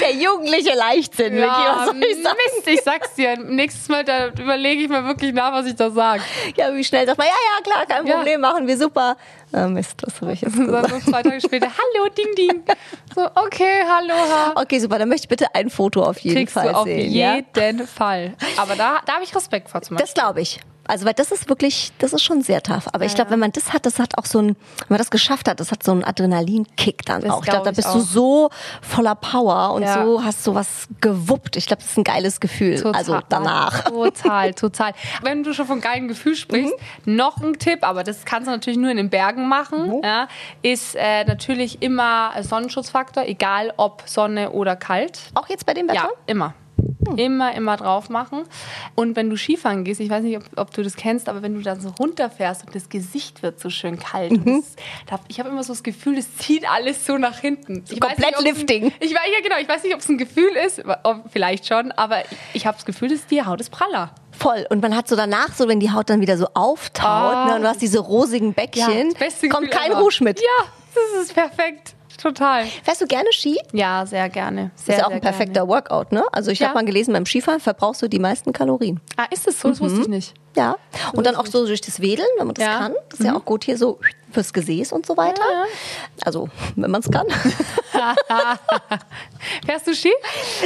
[0.00, 2.36] Der jugendliche Leichtsinn, Vicky, was soll ich sagen?
[2.56, 3.36] Mist, ich sag's dir.
[3.38, 6.22] Nächstes Mal, da überlege ich mir wirklich nach, was ich da sage.
[6.56, 8.16] Ja, wie schnell sagt man, ja, ja, klar, kein Ja.
[8.16, 9.16] Problem, machen wir super.
[9.52, 10.90] Ah, Mist, was habe ich jetzt gesagt?
[10.90, 12.62] so zwei Tage später, hallo, ding, ding.
[13.14, 14.52] So, okay, hallo, ha.
[14.54, 17.10] Okay, super, dann möchte ich bitte ein Foto auf jeden Kriegst Fall du auf sehen.
[17.12, 17.34] ja?
[17.36, 18.34] jeden Fall.
[18.56, 20.06] Aber da, da habe ich Respekt vor zum Beispiel.
[20.06, 20.60] Das glaube ich.
[20.90, 22.88] Also, weil das ist wirklich, das ist schon sehr tough.
[22.92, 24.56] Aber ich glaube, wenn man das hat, das hat auch so ein, wenn
[24.88, 27.38] man das geschafft hat, das hat so einen Adrenalinkick dann auch.
[27.42, 28.00] Ich glaube, da glaub bist du auch.
[28.00, 28.50] so
[28.82, 30.04] voller Power und Ja.
[30.04, 31.56] so hast du was gewuppt.
[31.56, 32.76] Ich glaube, das ist ein geiles Gefühl.
[32.76, 33.84] Total, Also danach.
[33.84, 34.92] Total, total.
[35.22, 36.74] Wenn du schon von geilen Gefühl sprichst,
[37.06, 37.16] Mhm.
[37.16, 40.00] noch ein Tipp, aber das kannst du natürlich nur in den Bergen machen, Mhm.
[40.04, 40.28] ja,
[40.62, 45.20] ist äh, natürlich immer Sonnenschutzfaktor, egal ob Sonne oder kalt.
[45.34, 45.94] Auch jetzt bei dem Wetter?
[46.04, 46.54] Ja, immer.
[47.16, 48.44] Immer, immer drauf machen.
[48.94, 51.54] Und wenn du Skifahren gehst, ich weiß nicht, ob, ob du das kennst, aber wenn
[51.54, 54.32] du dann so runterfährst und das Gesicht wird so schön kalt.
[54.32, 54.62] Mhm.
[54.62, 57.84] Das, da, ich habe immer so das Gefühl, es zieht alles so nach hinten.
[57.90, 58.92] Ich komplett nicht, ob's ein- Lifting.
[59.00, 59.56] Ich weiß, ja, genau.
[59.60, 62.76] Ich weiß nicht, ob es ein Gefühl ist, ob, vielleicht schon, aber ich, ich habe
[62.76, 64.14] das Gefühl, dass die Haut ist praller.
[64.32, 64.66] Voll.
[64.70, 67.46] Und man hat so danach, so wenn die Haut dann wieder so auftaut, Ah.
[67.48, 70.00] ne, und du hast diese rosigen Bäckchen, das beste kommt kein ever.
[70.00, 70.40] Rouge mit.
[70.40, 70.64] Ja,
[70.94, 71.94] das ist perfekt.
[72.20, 72.66] Total.
[72.84, 73.58] Fährst du gerne Ski?
[73.72, 74.70] Ja, sehr gerne.
[74.74, 76.22] Sehr, ist ja auch ein perfekter Workout, ne?
[76.32, 76.68] Also ich Ja.
[76.68, 79.00] habe mal gelesen, beim Skifahren verbrauchst du die meisten Kalorien.
[79.16, 79.28] Gerne.
[79.30, 79.68] Ah, ist das so?
[79.68, 80.34] Das wusste ich nicht.
[80.56, 80.76] Ja.
[81.12, 82.78] Und dann auch so durch das Wedeln, wenn man das Ja.
[82.78, 82.94] kann.
[83.08, 83.98] Das ist ja auch gut hier so
[84.32, 85.42] fürs Gesäß und so weiter.
[85.42, 85.64] Ja.
[86.24, 87.26] Also, wenn man es kann.
[89.66, 90.12] Fährst du Ski?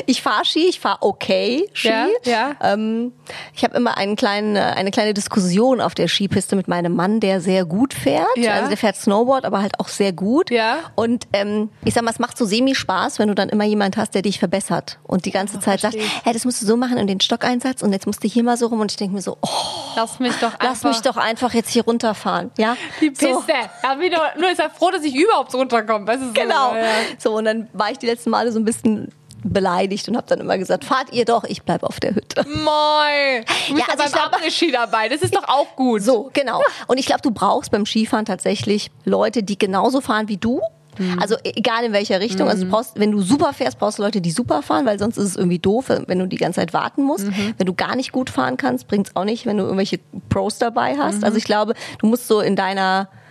[0.07, 1.89] Ich fahre Ski, ich fahre okay Ski.
[1.89, 2.57] Ja, ja.
[2.61, 3.13] Ähm,
[3.55, 7.21] ich habe immer einen kleinen, äh, eine kleine Diskussion auf der Skipiste mit meinem Mann,
[7.21, 8.27] der sehr gut fährt.
[8.37, 8.55] Ja.
[8.55, 10.51] Also der fährt Snowboard, aber halt auch sehr gut.
[10.51, 10.79] Ja.
[10.95, 14.15] Und ähm, ich sag mal, es macht so semi-Spaß, wenn du dann immer jemand hast,
[14.15, 16.99] der dich verbessert und die ganze Zeit sagt, verstehe hey, das musst du so machen
[16.99, 19.23] und den Stockeinsatz und jetzt musst du hier mal so rum und ich denke mir
[19.23, 19.49] so, oh,
[19.97, 20.59] Lass mich doch einfach.
[20.65, 22.51] lass mich doch einfach jetzt hier runterfahren.
[22.59, 22.77] Ja?
[23.01, 23.33] Die Piste.
[23.35, 23.45] So.
[23.49, 26.19] Ja, wie nur, ist er froh, dass ich überhaupt runterkomme.
[26.19, 26.75] So, Genau.
[26.75, 26.83] Ja.
[27.19, 29.13] So, und dann war ich die letzten Male so ein bisschen
[29.45, 32.45] beleidigt und habe dann immer gesagt, fahrt ihr doch, ich bleib auf der Hütte.
[32.49, 33.45] Moi.
[33.69, 35.09] Du bist Ja, also ich beim glaub- dabei.
[35.09, 36.03] Das ist doch auch gut.
[36.03, 36.63] So, genau.
[36.87, 40.61] Und ich glaube, du brauchst beim Skifahren tatsächlich Leute, die genauso fahren wie du.
[40.99, 41.19] Mhm.
[41.19, 42.49] Also egal in welcher Richtung.
[42.49, 45.17] Also du brauchst, wenn du super fährst, brauchst du Leute, die super fahren, weil sonst
[45.17, 47.27] ist es irgendwie doof, wenn du die ganze Zeit warten musst.
[47.27, 47.55] Mhm.
[47.59, 50.97] Wenn du gar nicht gut fahren kannst, bringt's auch nicht, wenn du irgendwelche Pros dabei
[50.99, 51.19] hast.
[51.19, 51.25] Mhm.
[51.25, 53.24] Also ich glaube, du musst so in deiner in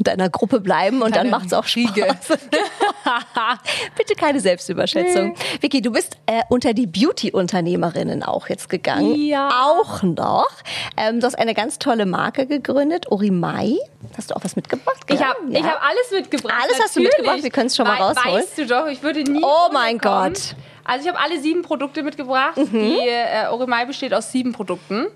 [0.00, 1.64] deiner Gruppe bleiben und dann Deine macht's auch.
[1.64, 1.94] Spaß.
[3.96, 5.34] Bitte keine Selbstüberschätzung.
[5.60, 9.14] Vicky, du bist äh, unter die Beauty-Unternehmerinnen auch jetzt gegangen.
[9.16, 9.48] Ja.
[9.66, 10.48] Auch noch.
[10.96, 13.76] Ähm, du hast eine ganz tolle Marke gegründet, Orimai.
[14.16, 14.96] Hast du auch was mitgebracht?
[15.08, 15.26] Ich gell?
[15.26, 15.58] habe Ja.
[15.60, 16.54] ich hab alles mitgebracht.
[16.62, 17.18] Alles hast du natürlich.
[17.18, 17.42] mitgebracht?
[17.42, 18.38] Wir können's schon mal Wei- rausholen.
[18.42, 19.42] Weißt du doch, ich würde nie.
[19.42, 19.98] Oh mein.
[19.98, 20.54] Gott.
[20.86, 22.56] Also ich habe alle sieben Produkte mitgebracht.
[22.58, 22.70] Mhm.
[22.72, 25.06] Die äh, Orimai besteht aus sieben Produkten.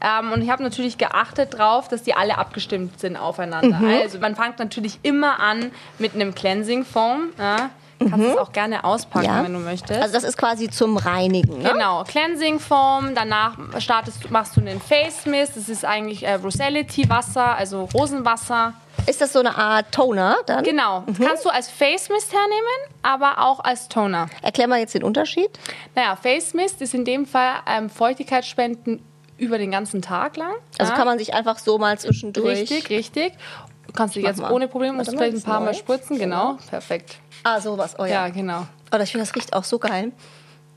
[0.00, 3.78] Ähm, und ich habe natürlich geachtet darauf, dass die alle abgestimmt sind aufeinander.
[3.78, 4.00] Mhm.
[4.02, 7.30] Also man fängt natürlich immer an mit einem Cleansing Foam.
[7.38, 7.70] Ja?
[7.98, 9.34] Kannst es auch gerne auspacken, Mhm.
[9.36, 9.42] Ja.
[9.44, 9.98] wenn du möchtest.
[10.02, 11.62] Also das ist quasi zum Reinigen.
[11.62, 11.72] Ne?
[11.72, 17.08] Genau, Cleansing Foam, danach startest, machst du einen Face Mist, das ist eigentlich äh, Rosellity
[17.08, 18.74] Wasser, also Rosenwasser.
[19.06, 20.62] Ist das so eine Art Toner dann?
[20.64, 24.26] Genau, kannst du als Face Mist hernehmen, aber auch als Toner.
[24.42, 25.48] Erklär mal jetzt den Unterschied.
[25.94, 29.02] Naja, Face Mist ist in dem Fall ähm, Feuchtigkeitsspenden
[29.38, 30.54] über den ganzen Tag lang.
[30.78, 30.96] Also ja?
[30.96, 32.58] kann man sich einfach so mal zwischendurch.
[32.60, 33.32] Richtig, richtig.
[33.94, 34.52] Kannst du jetzt mal.
[34.52, 36.58] ohne Probleme, musst du vielleicht ein paar Mal spritzen, genau.
[36.68, 37.16] Perfekt.
[37.44, 37.94] Ah, sowas.
[37.98, 38.28] Oh Ja, ja.
[38.28, 38.66] genau.
[38.92, 40.12] Oder ich finde, das riecht auch so geil.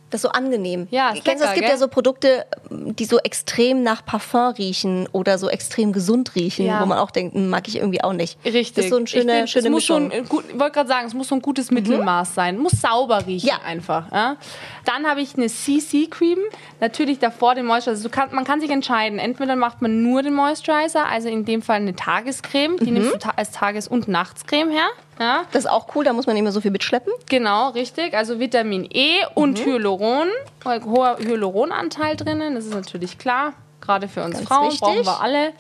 [0.10, 0.88] Das ist so angenehm.
[0.92, 1.74] Ja, ist Kennst du, es gibt gell?
[1.74, 6.82] ja so Produkte, die so extrem nach Parfum riechen oder so extrem gesund riechen, Ja.
[6.82, 8.38] wo man auch denkt, hm, mag ich irgendwie auch nicht.
[8.44, 8.74] Richtig.
[8.74, 10.12] Das ist so Ich schöne, find, schöne es muss Mischung.
[10.12, 12.58] ein, gut, ich wollte gerade sagen, es muss so ein gutes Mittelmaß sein.
[12.58, 13.60] Muss sauber riechen Ja.
[13.66, 14.12] einfach.
[14.12, 14.38] Ja?
[14.86, 16.40] Dann habe ich eine CC-Cream.
[16.80, 17.98] Natürlich davor den Moisturizer.
[17.98, 19.20] Also kann, man kann sich entscheiden.
[19.20, 22.78] Entweder macht man nur den Moisturizer, also in dem Fall eine Tagescreme.
[22.78, 24.88] Die nimmst du ta als Tages- und Nachtscreme her.
[25.20, 25.44] Ja?
[25.52, 27.12] Das ist auch cool, da muss man nicht mehr so viel mitschleppen.
[27.28, 28.14] Genau, richtig.
[28.14, 30.28] Also Vitamin E und Hyaluron.
[30.66, 33.54] äh, Hoher Hyaluronanteil drinnen, das ist natürlich klar.
[33.82, 34.82] Gerade für uns Ganz Frauen wichtig.
[34.82, 35.54] brauchen wir alle.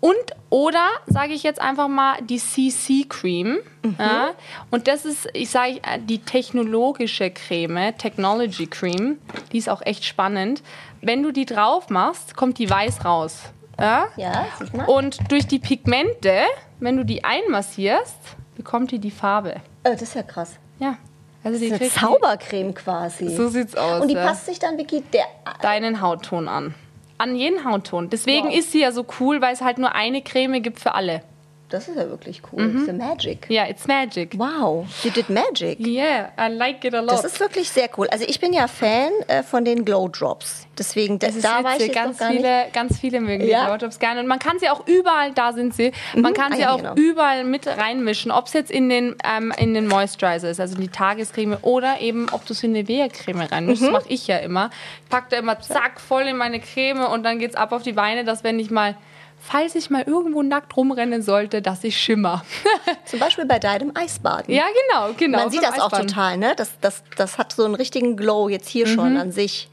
[0.00, 0.16] Und
[0.48, 3.58] oder sage ich jetzt einfach mal die CC Cream.
[3.82, 3.96] Mhm.
[3.98, 4.30] Ja,
[4.70, 9.18] und das ist, ich sage die technologische Creme, Technology Cream.
[9.52, 10.62] Die ist auch echt spannend.
[11.02, 13.40] Wenn du die drauf machst, kommt die weiß raus.
[13.78, 14.06] Ja?
[14.16, 14.86] Ja, sieht man.
[14.86, 16.44] Und durch die Pigmente,
[16.78, 18.16] wenn du die einmassierst,
[18.62, 19.54] bekommt die die Farbe.
[19.84, 20.56] Oh, das ist ja krass.
[20.78, 20.96] Ja.
[21.42, 23.34] Also die Das ist eine Zaubercreme quasi.
[23.34, 24.02] so sieht's aus.
[24.02, 24.26] Und die ja.
[24.26, 25.24] passt sich dann wirklich der.
[25.62, 26.74] deinen Hautton an.
[27.16, 28.10] An jeden Hautton.
[28.10, 28.54] Deswegen Wow.
[28.58, 31.22] ist sie ja so cool, weil es halt nur eine Creme gibt für alle.
[31.70, 32.66] Das ist ja wirklich cool.
[32.66, 32.86] Mhm.
[32.86, 33.46] Ja Magic.
[33.48, 34.36] Ja, it's magic.
[34.36, 35.78] Wow, you did Magic.
[35.80, 37.10] Yeah, I like it a lot.
[37.12, 38.08] Das ist wirklich sehr cool.
[38.10, 40.66] Also ich bin ja Fan äh, von den Glow Drops.
[40.76, 43.66] Deswegen, das, Das ist da war ich ganz viele, ganz viele mögen die Ja.
[43.66, 44.20] Blowjobs gerne.
[44.20, 46.78] Und man kann sie auch überall, da sind sie, man kann Ah, sie ja, auch
[46.78, 46.94] genau.
[46.94, 48.30] überall mit reinmischen.
[48.32, 52.00] Ob es jetzt in den, ähm, in den Moisturizer ist, also in die Tagescreme, oder
[52.00, 53.82] eben, ob du es in eine Nivea-Creme reinmischst.
[53.82, 53.92] Mhm.
[53.92, 54.70] Das mache ich ja immer.
[55.04, 57.92] Ich packe da immer zack voll in meine Creme und dann geht's ab auf die
[57.92, 58.96] Beine, dass wenn ich mal,
[59.40, 62.44] falls ich mal irgendwo nackt rumrennen sollte, dass ich schimmer.
[63.04, 64.54] Zum Beispiel bei deinem Eisbaden.
[64.54, 65.38] ja, genau, genau.
[65.38, 66.06] Man sieht das auch Eisbaden.
[66.08, 66.52] total, ne?
[66.56, 69.20] Das, das, das hat so einen richtigen Glow jetzt hier schon Mhm.
[69.20, 69.68] an sich.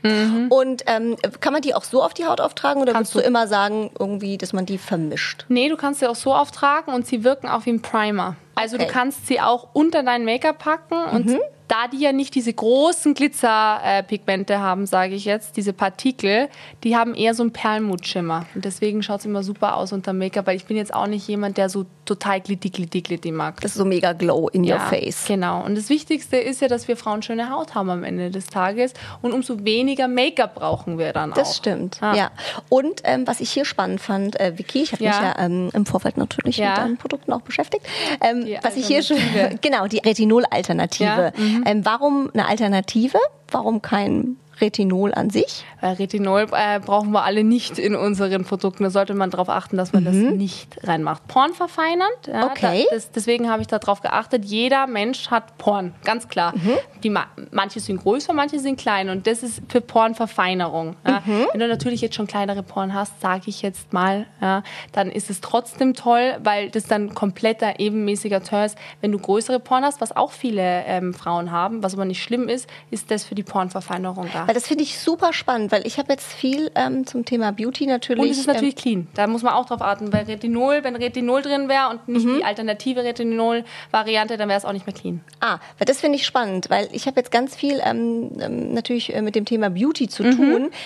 [0.50, 3.32] Und ähm, kann man die auch so auf die Haut auftragen oder Kannst würdest du
[3.32, 3.38] du.
[3.38, 5.46] immer sagen, irgendwie, dass man die vermischt?
[5.50, 8.36] Nee, du kannst sie auch so auftragen und sie wirken auch wie ein Primer.
[8.56, 8.86] Also Okay.
[8.86, 8.88] Mhm.
[8.88, 13.14] du kannst sie auch unter dein Make-up packen und da die ja nicht diese großen
[13.14, 16.50] Glitzerpigmente haben, sage ich jetzt, diese Partikel,
[16.84, 18.46] die haben eher so einen Perlmutschimmer.
[18.56, 21.28] Und deswegen schaut es immer super aus unter Make-up, weil ich bin jetzt auch nicht
[21.28, 23.60] jemand, der so total glitti, glitti, glitti mag.
[23.62, 25.26] Das ist so mega Glow in your face.
[25.28, 25.64] Genau.
[25.66, 28.94] Und das Wichtigste ist ja, dass wir Frauen schöne Haut haben am Ende des Tages.
[29.22, 31.36] Und umso weniger Make-up brauchen wir dann auch.
[31.38, 32.16] Das stimmt, Ah.
[32.16, 32.32] ja.
[32.70, 35.22] Und ähm, was ich hier spannend fand, äh, Vicky, ich habe mich Ja.
[35.38, 36.70] ja ähm, im Vorfeld natürlich Ja.
[36.70, 37.86] mit deinen Produkten auch beschäftigt.
[38.22, 39.18] Ähm, was ich hier schon,
[39.62, 41.06] genau, die Retinol-Alternative.
[41.08, 41.64] Ja, mhm.
[41.66, 43.20] Ähm, warum eine Alternative?
[43.50, 45.64] Warum kein Retinol an sich?
[45.82, 48.84] Retinol äh, brauchen wir alle nicht in unseren Produkten.
[48.84, 51.28] Da sollte man darauf achten, dass man das nicht reinmacht.
[51.28, 52.28] Porn verfeinernd.
[52.28, 52.52] Ja, Mhm.
[52.52, 52.86] Okay.
[52.90, 54.46] Da, das, deswegen habe ich darauf geachtet.
[54.46, 56.54] Jeder Mensch hat Porn, ganz klar.
[56.56, 56.78] Mhm.
[57.04, 59.10] Die, ma- manche sind größer, manche sind klein.
[59.10, 60.96] Und das ist für Pornverfeinerung.
[61.08, 61.22] Ja.
[61.26, 61.48] Mhm.
[61.52, 65.30] Wenn du natürlich jetzt schon kleinere Porn hast, sage ich jetzt mal, ja, dann ist
[65.30, 68.78] es trotzdem toll, weil das dann kompletter, ebenmäßiger Turn ist.
[69.02, 72.50] Wenn du größere Porn hast, was auch viele ähm, Frauen haben, was aber nicht schlimm
[72.50, 74.47] ist, ist das für die Pornverfeinerung da.
[74.48, 77.86] Weil das finde ich super spannend, weil ich habe jetzt viel ähm, zum Thema Beauty
[77.86, 78.24] natürlich.
[78.24, 79.08] Und es ist natürlich clean.
[79.14, 80.10] Da muss man auch drauf achten.
[80.10, 84.74] Bei Retinol, wenn Retinol drin wäre und nicht die alternative Retinol-Variante, dann wäre es auch
[84.74, 85.16] nicht mehr clean.
[85.16, 88.74] ähm, ah, weil das finde ich spannend, weil ich habe jetzt ganz viel ähm, ähm,
[88.74, 90.36] natürlich äh, mit dem Thema Beauty zu Mhm.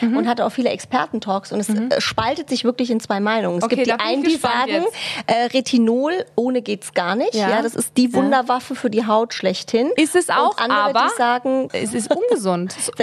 [0.02, 3.58] tun und hatte auch viele Expertentalks und es äh, spaltet sich wirklich in zwei Meinungen.
[3.60, 4.86] Es Okay, gibt die einen, die sagen,
[5.28, 7.34] äh, Retinol ohne geht's gar nicht.
[7.34, 7.50] Ja.
[7.50, 7.62] Ja.
[7.62, 9.90] das ist die Wunderwaffe für die Haut schlechthin.
[9.96, 12.76] Ist es auch, und andere, aber die sagen, es ist ungesund.
[12.78, 12.92] Es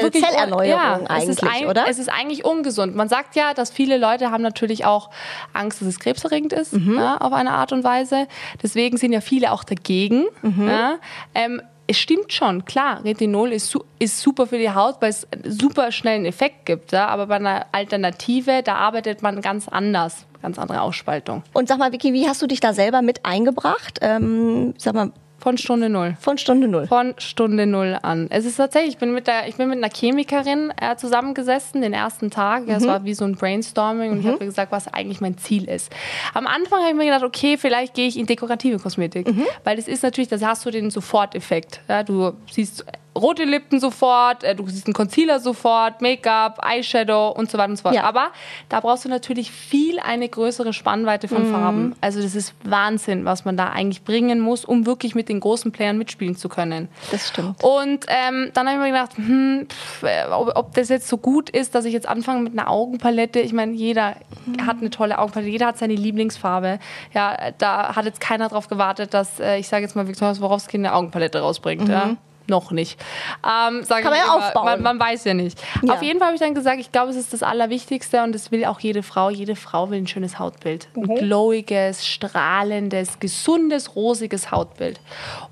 [0.50, 1.84] wirklich un- Zellerneuerung es ist eigentlich, ein, oder?
[1.88, 2.96] Es ist eigentlich ungesund.
[2.96, 5.11] Man sagt ja, dass viele Leute haben natürlich auch
[5.52, 6.96] Angst, dass es krebserregend ist, Mhm.
[6.98, 8.26] ja, auf eine Art und Weise.
[8.62, 10.24] Deswegen sind ja viele auch dagegen.
[10.42, 10.68] Mhm.
[10.68, 10.96] Ja.
[11.34, 15.50] Ähm, es stimmt schon, klar, Retinol ist, ist super für die Haut, weil es einen
[15.50, 16.92] super schnellen Effekt gibt.
[16.92, 17.06] Ja?
[17.08, 21.42] Aber bei einer Alternative, da arbeitet man ganz anders, ganz andere Ausspaltung.
[21.54, 24.00] und sag mal, Vicky, wie hast du dich da selber mit eingebracht?
[24.02, 25.12] Ähm, sag mal,
[25.48, 26.14] Von Stunde Null.
[26.20, 26.87] von Stunde null.
[26.87, 28.26] Von Stunde Null an.
[28.28, 31.94] Es ist tatsächlich, ich bin mit, der, ich bin mit einer Chemikerin äh, zusammengesessen den
[31.94, 32.68] ersten Tag.
[32.68, 35.64] Ja, Es war wie so ein Brainstorming und ich habe gesagt, was eigentlich mein Ziel
[35.66, 35.90] ist.
[36.34, 39.26] Am Anfang habe ich mir gedacht, okay, vielleicht gehe ich in dekorative Kosmetik.
[39.64, 41.80] Weil das ist natürlich, da hast du den Soforteffekt.
[41.88, 42.84] Ja, du siehst
[43.18, 47.76] rote Lippen sofort, äh, du siehst einen Concealer sofort, Make-up, Eyeshadow und so weiter und
[47.76, 47.94] so fort.
[47.94, 48.04] Ja.
[48.04, 48.28] Aber
[48.68, 51.94] da brauchst du natürlich viel eine größere Spannweite von Farben.
[52.00, 55.72] Also das ist Wahnsinn, was man da eigentlich bringen muss, um wirklich mit den großen
[55.72, 56.88] Playern mitspielen zu können.
[57.11, 57.62] Das stimmt.
[57.62, 61.18] Und ähm, dann habe ich mir gedacht, hm, pff, äh, ob, ob das jetzt so
[61.18, 63.40] gut ist, dass ich jetzt anfange mit einer Augenpalette.
[63.40, 64.16] Ich meine, jeder
[64.66, 66.78] hat eine tolle Augenpalette, jeder hat seine Lieblingsfarbe.
[67.14, 70.76] Ja, da hat jetzt keiner drauf gewartet, dass äh, ich sage jetzt mal Viktoria Swarovski
[70.76, 71.88] eine Augenpalette rausbringt.
[71.88, 72.16] Ja.
[72.48, 72.98] Noch nicht.
[73.44, 74.64] Ähm, Kann man ja aufbauen.
[74.64, 75.61] Man, man weiß ja nicht.
[75.82, 75.94] Ja.
[75.94, 78.50] Auf jeden Fall habe ich dann gesagt, ich glaube, es ist das Allerwichtigste und das
[78.50, 79.28] will auch jede Frau.
[79.28, 80.88] Jede Frau will ein schönes Hautbild.
[80.96, 84.98] Ein glowiges, strahlendes, gesundes, rosiges Hautbild.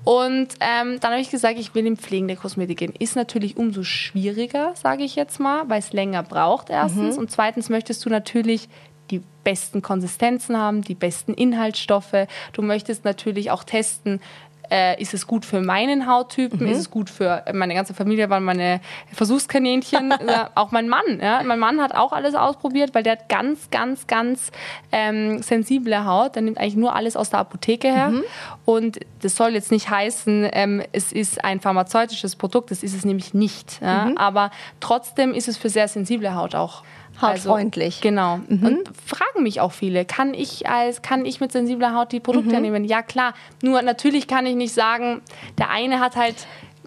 [0.03, 2.93] Und ähm, dann habe ich gesagt, ich will in pflegende Kosmetik gehen.
[2.97, 7.17] Ist natürlich umso schwieriger, sage ich jetzt mal, weil es länger braucht erstens.
[7.17, 8.69] Und zweitens möchtest du natürlich
[9.11, 12.27] die besten Konsistenzen haben, die besten Inhaltsstoffe.
[12.53, 14.19] Du möchtest natürlich auch testen,
[14.69, 18.43] äh, ist es gut für meinen Hauttypen, ist es gut für meine ganze Familie, waren
[18.43, 18.81] meine
[19.13, 21.19] Versuchskaninchen, äh, auch mein Mann.
[21.21, 21.41] Ja?
[21.43, 24.51] Mein Mann hat auch alles ausprobiert, weil der hat ganz, ganz, ganz
[24.91, 26.35] ähm, sensible Haut.
[26.35, 28.13] Der nimmt eigentlich nur alles aus der Apotheke her.
[28.65, 33.05] Und das soll jetzt nicht heißen, ähm, es ist ein pharmazeutisches Produkt, das ist es
[33.05, 33.81] nämlich nicht.
[33.81, 34.11] Ja?
[34.15, 36.83] Aber trotzdem ist es für sehr sensible Haut auch
[37.21, 37.95] Hautfreundlich.
[37.95, 38.37] Also, genau.
[38.47, 38.65] Mhm.
[38.65, 42.55] Und fragen mich auch viele, kann ich als, kann ich mit sensibler Haut die Produkte
[42.55, 42.61] mhm.
[42.61, 42.85] nehmen?
[42.85, 43.33] Ja, klar.
[43.61, 45.21] Nur natürlich kann ich nicht sagen,
[45.57, 46.35] der eine hat halt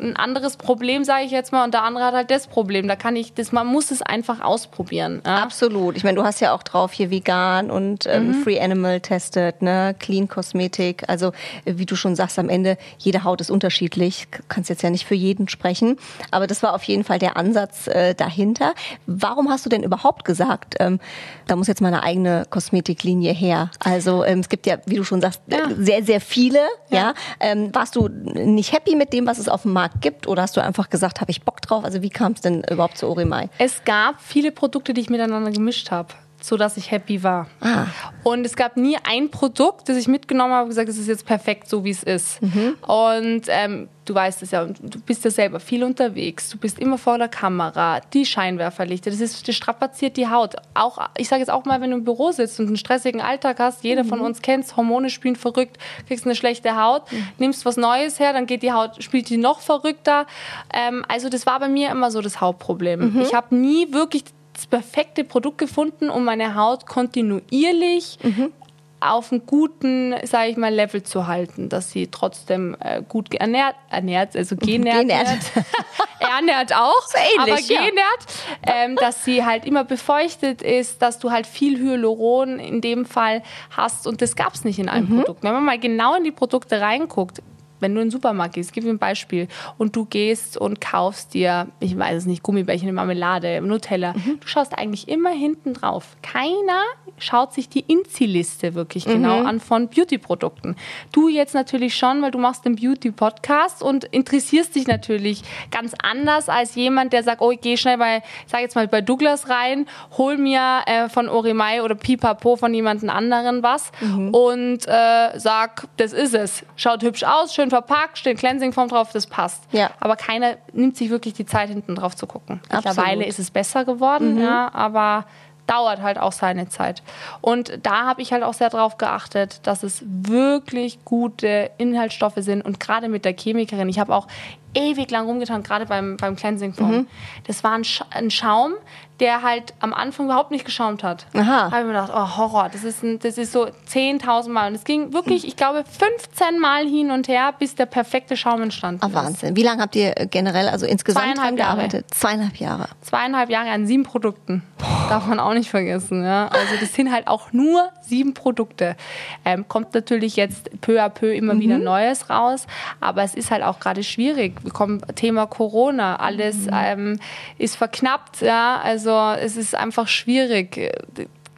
[0.01, 2.89] ein anderes Problem, sage ich jetzt mal, und der andere hat halt das Problem.
[2.89, 5.23] Da kann ich, das, man muss es einfach ausprobieren.
[5.25, 5.43] Ja?
[5.43, 5.97] Absolut.
[5.97, 8.43] Ich meine, du hast ja auch drauf hier vegan und ähm, mhm.
[8.43, 11.05] Free Animal testet, ne, Clean Kosmetik.
[11.09, 11.33] Also
[11.65, 14.29] wie du schon sagst, am Ende jede Haut ist unterschiedlich.
[14.49, 15.97] Kannst jetzt ja nicht für jeden sprechen,
[16.31, 18.75] aber das war auf jeden Fall der Ansatz äh, dahinter.
[19.07, 21.01] Warum hast du denn überhaupt gesagt, ähm,
[21.47, 23.71] da muss jetzt mal eine eigene Kosmetiklinie her?
[23.81, 25.69] Also ähm, es gibt ja, wie du schon sagst, ja.
[25.79, 26.61] sehr sehr viele.
[26.91, 26.99] Ja.
[26.99, 27.15] ja?
[27.41, 30.26] Ähm, warst du nicht happy mit dem, was es auf dem Markt Markt gibt?
[30.26, 31.85] Oder hast du einfach gesagt, habe ich Bock drauf?
[31.85, 33.48] Also wie kam es denn überhaupt zu Orimai?
[33.59, 37.46] Es gab viele Produkte, die ich miteinander gemischt habe so dass ich happy war.
[37.61, 37.87] Ah.
[38.22, 41.26] Und es gab nie ein Produkt, das ich mitgenommen habe und gesagt, es ist jetzt
[41.26, 42.42] perfekt, so wie es ist.
[42.42, 42.76] Mhm.
[42.87, 46.98] Und ähm, du weißt es ja, du bist ja selber viel unterwegs, du bist immer
[46.98, 50.57] vor der Kamera, die Scheinwerferlichter, das, ist, das strapaziert die Haut.
[50.74, 53.61] Auch, ich sage jetzt auch mal, wenn du im Büro sitzt und einen stressigen Alltag
[53.61, 54.09] hast, jeder mhm.
[54.09, 57.29] von uns kennt Hormone spielen verrückt, kriegst eine schlechte Haut, mhm.
[57.38, 60.26] nimmst was Neues her, dann geht die Haut, spielt die noch verrückter.
[60.74, 63.14] Ähm, also das war bei mir immer so das Hauptproblem.
[63.14, 63.20] Mhm.
[63.20, 64.24] Ich habe nie wirklich
[64.61, 68.53] das perfekte Produkt gefunden, um meine Haut kontinuierlich mhm.
[69.01, 73.77] auf einem guten, sage ich mal, Level zu halten, dass sie trotzdem äh, gut ernährt,
[73.88, 75.38] ernährt, also genährt, genährt.
[76.20, 78.27] ernährt auch, ähnlich, aber genährt,
[78.66, 78.75] ja.
[78.85, 83.42] ähm, dass sie halt immer befeuchtet ist, dass du halt viel Hyaluron in dem Fall
[83.70, 85.20] hast und das gab es nicht in allen mhm.
[85.20, 85.46] Produkten.
[85.46, 87.40] Wenn man mal genau in die Produkte reinguckt,
[87.81, 91.35] wenn du in den Supermarkt gehst, gib mir ein Beispiel, und du gehst und kaufst
[91.35, 94.40] dir, ich weiß es nicht, Gummibärchen, Marmelade, Nutella, mhm.
[94.40, 96.16] du schaust eigentlich immer hinten drauf.
[96.23, 96.83] Keiner
[97.19, 99.12] schaut sich die Inzi-Liste wirklich mhm.
[99.12, 100.77] genau an von Beauty-Produkten.
[101.12, 106.49] Du jetzt natürlich schon, weil du machst den Beauty-Podcast und interessierst dich natürlich ganz anders
[106.49, 109.87] als jemand, der sagt, oh, ich gehe schnell bei, sag jetzt mal, bei Douglas rein,
[110.16, 114.31] hol mir äh, von Orimai oder Pipapo von jemandem anderen was mhm.
[114.31, 116.64] und äh, sag, das ist es.
[116.77, 119.63] Schaut hübsch aus, schön verpackt, steht Cleansing Form drauf, das passt.
[119.73, 119.91] Ja.
[120.01, 122.61] Aber keiner nimmt sich wirklich die Zeit, hinten drauf zu gucken.
[122.73, 124.43] Mittlerweile ist es besser geworden, mhm.
[124.43, 125.25] ja, aber
[125.67, 127.03] dauert halt auch seine Zeit.
[127.41, 132.63] Und da habe ich halt auch sehr darauf geachtet, dass es wirklich gute Inhaltsstoffe sind
[132.63, 133.89] und gerade mit der Chemikerin.
[133.89, 134.27] Ich habe auch
[134.75, 136.91] ewig lang rumgetan, gerade beim, beim Cleansing Foam.
[136.91, 137.07] Mhm.
[137.47, 138.75] Das war ein, Sch ein, Schaum,
[139.19, 141.27] der halt am Anfang überhaupt nicht geschaumt hat.
[141.35, 141.43] Aha.
[141.43, 144.69] Da habe ich mir gedacht, oh Horror, das ist, ein, das ist so 10.000 Mal.
[144.69, 148.63] Und es ging wirklich, ich glaube, 15 Mal hin und her, bis der perfekte Schaum
[148.63, 149.03] entstand.
[149.03, 149.57] Ah, Wahnsinn.
[149.57, 151.93] Wie lange habt ihr generell, also insgesamt Zweieinhalb gearbeitet?
[151.93, 152.07] Jahre.
[152.07, 152.89] Zweieinhalb Jahre.
[153.03, 154.63] Zweieinhalb Jahre an sieben Produkten.
[154.79, 155.07] Boah.
[155.09, 156.25] Darf man auch nicht vergessen.
[156.25, 156.49] Ja?
[156.49, 158.97] Also das sind halt auch nur sieben Produkte.
[159.45, 161.61] Ähm, kommt natürlich jetzt peu à peu immer mhm.
[161.61, 162.67] wieder Neues raus,
[163.01, 166.70] aber es ist halt auch gerade schwierig kommen Thema Corona, alles mhm.
[166.73, 167.20] ähm,
[167.59, 170.92] ist verknappt, ja, also es ist einfach schwierig äh,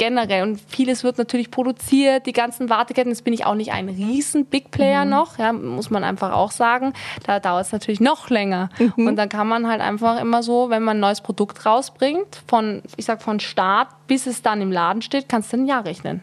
[0.02, 0.42] generell.
[0.42, 3.12] Und vieles wird natürlich produziert, die ganzen Warteketten.
[3.12, 5.10] Jetzt bin ich auch nicht ein riesen Big Player mhm.
[5.10, 6.92] noch, ja, muss man einfach auch sagen.
[7.24, 8.68] Da dauert es natürlich noch länger.
[8.78, 9.06] Mhm.
[9.06, 12.82] Und dann kann man halt einfach immer so, wenn man ein neues Produkt rausbringt, von,
[12.96, 16.20] ich sag von Start bis es dann im Laden steht, kannst du ein Jahr rechnen.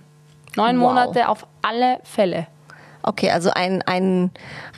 [0.58, 0.90] Neun wow.
[0.90, 2.48] Monate auf alle Fälle.
[3.02, 4.32] Okay, also ein, ein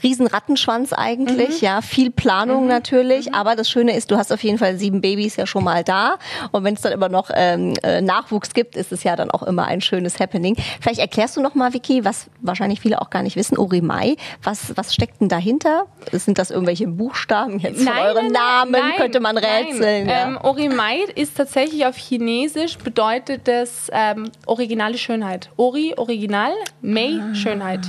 [0.03, 1.65] riesen Rattenschwanz eigentlich, mhm.
[1.65, 2.69] ja, viel Planung mhm.
[2.69, 3.35] natürlich, mhm.
[3.35, 6.17] aber das Schöne ist, du hast auf jeden Fall sieben Babys ja schon mal da
[6.51, 9.43] und wenn es dann immer noch ähm, äh, Nachwuchs gibt, ist es ja dann auch
[9.43, 10.55] immer ein schönes Happening.
[10.79, 14.75] Vielleicht erklärst du noch mal, Vicky, was wahrscheinlich viele auch gar nicht wissen, Orimai, was,
[14.75, 15.85] was steckt denn dahinter?
[16.11, 18.71] Sind das irgendwelche Buchstaben jetzt nein, von euren nein, Namen?
[18.71, 20.07] Nein, Könnte man rätseln?
[20.07, 20.27] Ja.
[20.27, 25.49] Ähm, Orimai ist tatsächlich auf Chinesisch bedeutet das ähm, originale Schönheit.
[25.57, 27.35] Ori, Original, Mei, ah.
[27.35, 27.81] Schönheit.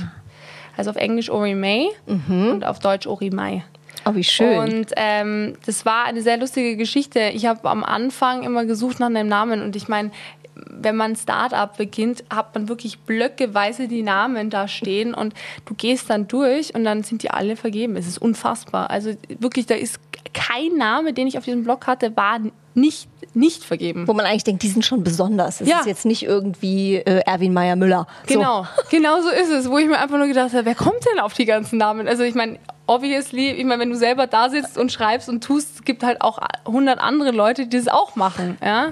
[0.83, 2.49] Also auf Englisch Ori May mhm.
[2.49, 3.63] und auf Deutsch Ori Mai.
[4.03, 4.57] Oh, wie schön.
[4.57, 7.31] Und ähm, das war eine sehr lustige Geschichte.
[7.33, 10.11] Ich habe am Anfang immer gesucht nach einem Namen und ich meine,
[10.55, 15.33] wenn man ein Start-up beginnt, hat man wirklich blöckeweise die Namen da stehen und
[15.65, 17.95] du gehst dann durch und dann sind die alle vergeben.
[17.95, 18.89] Es ist unfassbar.
[18.89, 20.01] Also wirklich, da ist
[20.33, 22.39] kein Name, den ich auf diesem Blog hatte, war
[22.75, 24.07] nicht, nicht vergeben.
[24.07, 25.61] Wo man eigentlich denkt, die sind schon besonders.
[25.61, 25.79] Es ja.
[25.79, 28.07] ist jetzt nicht irgendwie äh, Erwin Meyer-Müller.
[28.27, 28.33] So.
[28.33, 31.19] Genau, genau so ist es, wo ich mir einfach nur gedacht habe, wer kommt denn
[31.19, 32.07] auf die ganzen Namen?
[32.07, 35.75] Also ich meine, obviously, ich meine, wenn du selber da sitzt und schreibst und tust,
[35.75, 38.57] es gibt halt auch 100 andere Leute, die das auch machen.
[38.63, 38.91] Ja?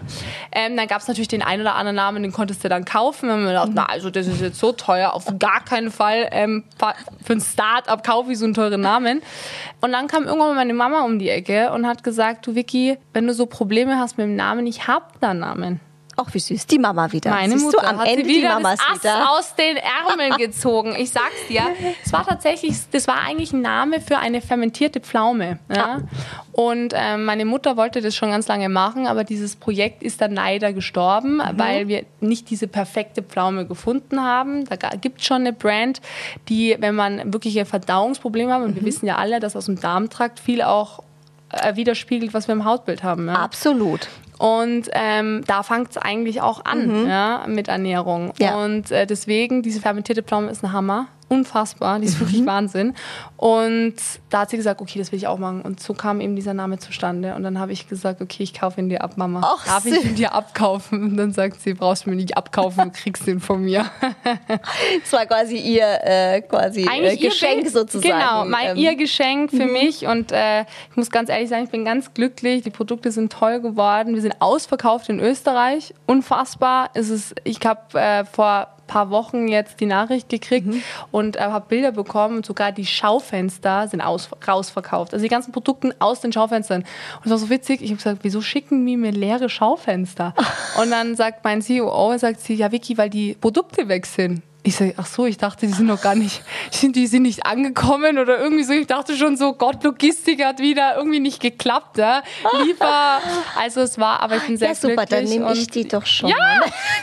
[0.51, 3.27] Ähm, dann gab es natürlich den einen oder anderen Namen, den konntest du dann kaufen.
[3.27, 3.75] Wir gedacht, mhm.
[3.75, 6.63] na, also das ist jetzt so teuer, auf gar keinen Fall ähm,
[7.23, 9.21] für ein Start-up kaufe ich so einen teuren Namen.
[9.81, 13.27] Und dann kam irgendwann meine Mama um die Ecke und hat gesagt, du Vicky, wenn
[13.27, 15.81] du so Probleme hast mit dem Namen, ich hab da Namen.
[16.23, 17.31] Ach, wie süß, die Mama wieder.
[17.31, 19.31] Meine Siehst Mutter du, am hat Ende sie wieder die das Ass wieder.
[19.31, 20.95] aus den Ärmeln gezogen.
[20.97, 21.63] Ich sag's dir.
[22.05, 25.59] Es war tatsächlich, das war eigentlich ein Name für eine fermentierte Pflaume.
[25.73, 25.99] Ja?
[26.51, 30.33] Und ähm, meine Mutter wollte das schon ganz lange machen, aber dieses Projekt ist dann
[30.33, 31.41] leider gestorben, Mhm.
[31.57, 34.65] weil wir nicht diese perfekte Pflaume gefunden haben.
[34.65, 36.01] Da gibt es schon eine Brand,
[36.49, 38.75] die, wenn man wirkliche Verdauungsprobleme hat, und Mhm.
[38.75, 40.99] wir wissen ja alle, dass aus dem Darmtrakt viel auch
[41.53, 43.27] äh, widerspiegelt, was wir im Hautbild haben.
[43.27, 43.33] Ja?
[43.35, 44.07] Absolut.
[44.41, 48.27] Und ähm, da fängt es eigentlich auch an ja, mit Ernährung.
[48.27, 48.33] Mhm.
[48.39, 48.55] Ja.
[48.55, 51.05] Und äh, deswegen, diese fermentierte Pflaume ist ein Hammer.
[51.31, 52.19] Unfassbar, die ist Mhm.
[52.25, 52.93] wirklich Wahnsinn.
[53.37, 53.95] Und
[54.29, 55.61] da hat sie gesagt, okay, das will ich auch machen.
[55.61, 57.35] Und so kam eben dieser Name zustande.
[57.35, 59.41] Und dann habe ich gesagt, okay, ich kaufe ihn dir ab, Mama.
[59.43, 61.01] Ach, Darf ich ihn dir abkaufen?
[61.03, 63.85] Und dann sagt sie, brauchst du mir nicht abkaufen, du kriegst ihn von mir.
[65.03, 68.13] Das war quasi ihr äh, quasi äh, ihr Geschenk Bild- sozusagen.
[68.19, 70.05] Genau, mein, Ähm, ihr Geschenk für mich.
[70.05, 72.63] Und äh, ich muss ganz ehrlich sagen, ich bin ganz glücklich.
[72.63, 74.13] Die Produkte sind toll geworden.
[74.15, 75.93] Wir sind ausverkauft in Österreich.
[76.05, 76.89] Unfassbar.
[76.93, 80.83] Es ist, ich habe äh, vor paar Wochen jetzt die Nachricht gekriegt Mhm.
[81.11, 85.13] und äh, habe Bilder bekommen und sogar die Schaufenster sind aus, rausverkauft.
[85.13, 86.81] Also die ganzen Produkte aus den Schaufenstern.
[86.81, 90.33] Und es war so witzig, ich habe gesagt, wieso schicken die mir leere Schaufenster?
[90.81, 94.41] und dann sagt mein CEO, sagt sie, ja Vicky, weil die Produkte weg sind.
[94.63, 96.43] Ich sage, ach so, ich dachte, die sind noch gar nicht,
[96.83, 98.73] die sind nicht angekommen oder irgendwie so.
[98.73, 101.97] Ich dachte schon so, Gott, Logistik hat wieder irgendwie nicht geklappt.
[101.97, 102.21] Ja?
[102.63, 103.19] Liefer,
[103.59, 106.29] also es war, aber ich bin sehr ja, super, dann nehme ich die doch schon.
[106.29, 106.59] ja,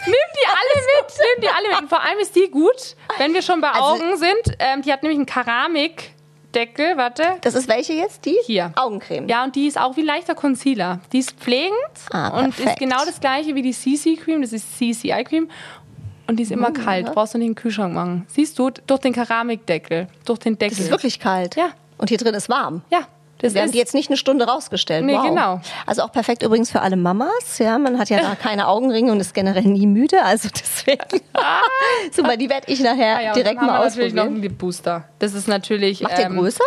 [0.07, 1.81] nimm die alle mit, nimm die alle mit.
[1.81, 4.57] Und vor allem ist die gut, wenn wir schon bei Also- Augen sind.
[4.61, 7.25] Ähm, die hat nämlich einen Keramikdeckel, warte.
[7.41, 8.25] Das ist welche jetzt?
[8.25, 8.37] Die?
[8.47, 8.73] Hier.
[8.77, 9.29] Augencreme.
[9.29, 11.01] Ja, und die ist auch wie leichter Concealer.
[11.13, 11.73] Die ist pflegend
[12.13, 14.43] Ah, und ist genau das gleiche wie die CC Cream.
[14.43, 15.51] Das ist CCI Cream.
[16.29, 17.13] Und die ist immer kalt.
[17.15, 18.27] Brauchst du nicht in den Kühlschrank machen.
[18.29, 20.77] Siehst du, durch den Keramikdeckel, durch den Deckel.
[20.77, 21.57] Das ist wirklich kalt.
[21.57, 21.71] Ja.
[21.97, 22.83] Und hier drin ist warm.
[22.91, 23.09] Ja,
[23.39, 25.05] das ist die jetzt nicht eine Stunde rausgestellt.
[25.05, 25.27] Nee, wow.
[25.27, 25.61] genau.
[25.87, 27.59] Also auch perfekt übrigens für alle Mamas.
[27.59, 30.23] Ja, man hat ja da keine Augenringe und ist generell nie müde.
[30.23, 31.23] Also deswegen.
[32.13, 34.45] Super, die werde ich nachher Ah ja, direkt mal wir natürlich noch ausprobieren.
[34.45, 35.05] einen Booster.
[35.19, 36.03] Das ist natürlich.
[36.03, 36.65] Macht der ähm, größer?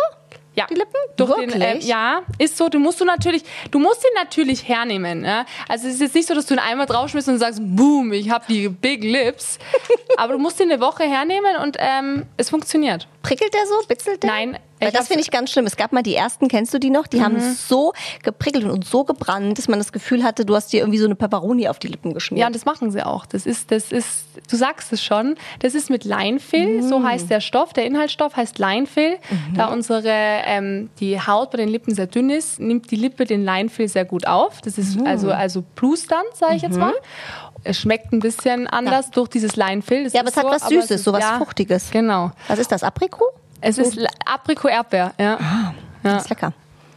[0.54, 0.92] Ja, die Lippen?
[1.16, 1.86] Durch den, äh, Wirklich?
[1.86, 2.68] ja, ist so.
[2.68, 5.24] Du musst du natürlich, du musst ihn natürlich hernehmen.
[5.24, 5.46] Ja?
[5.68, 8.30] Also es ist jetzt nicht so, dass du ihn einmal draufschmierst und sagst, boom, ich
[8.30, 9.58] habe die Big Lips.
[10.18, 13.08] Aber du musst ihn eine Woche hernehmen und ähm, es funktioniert.
[13.22, 13.86] Prickelt der so?
[13.86, 14.30] Bitzelt der?
[14.30, 15.64] Nein, Weil das finde ich ganz schlimm.
[15.66, 17.06] Es gab mal die ersten, kennst du die noch?
[17.06, 17.92] Die haben so
[18.22, 21.14] geprickelt und so gebrannt, dass man das Gefühl hatte, du hast dir irgendwie so eine
[21.14, 22.46] Peperoni auf die Lippen Ja, geschmiert.
[22.48, 23.24] und das machen sie auch.
[23.26, 27.40] Das ist, das ist, du sagst es schon, das ist mit Leinfil, so heißt der
[27.40, 29.18] Stoff, der Inhaltsstoff heißt Leinfil.
[29.54, 33.44] Da unsere, ähm, die Haut bei den Lippen sehr dünn ist, nimmt die Lippe den
[33.44, 34.60] Leinfil sehr gut auf.
[34.62, 36.94] Das ist also, also Plusternd, sage ich jetzt mal.
[37.64, 40.04] Es schmeckt ein bisschen anders durch dieses Leinfil.
[40.04, 41.90] Das Ja, aber es hat was aber es Süßes, ist- so was Fruchtiges.
[41.90, 42.32] Genau.
[42.48, 42.82] Was ist das?
[42.82, 43.26] Aprikot?
[43.60, 43.96] Es ist
[44.26, 45.38] Aprikot-Erdbeer, ja.
[46.02, 46.52] Das ist lecker.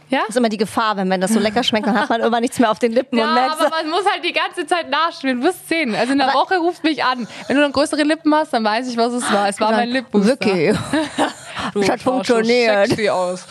[0.08, 0.20] Ja?
[0.20, 2.42] Das ist immer die Gefahr, wenn, wenn das so lecker schmeckt, dann hat man irgendwann
[2.42, 4.64] nichts mehr auf den Lippen und Ja, merkt aber so, man muss halt die ganze
[4.66, 5.40] Zeit nachspielen.
[5.40, 5.94] Du wirst sehen.
[5.96, 7.26] Also in der Aber- Woche ruft mich an.
[7.48, 9.48] Wenn du dann größere Lippen hast, dann weiß ich, was es war.
[9.48, 10.32] Es war mein Lipbooster.
[10.40, 10.72] Vicky,
[11.74, 12.88] Du es hat so funktioniert.
[12.88, 13.46] sexy aus.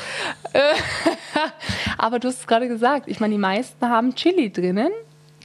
[1.98, 3.08] Aber du hast es gerade gesagt.
[3.08, 4.92] Ich meine, die meisten haben Chili drinnen.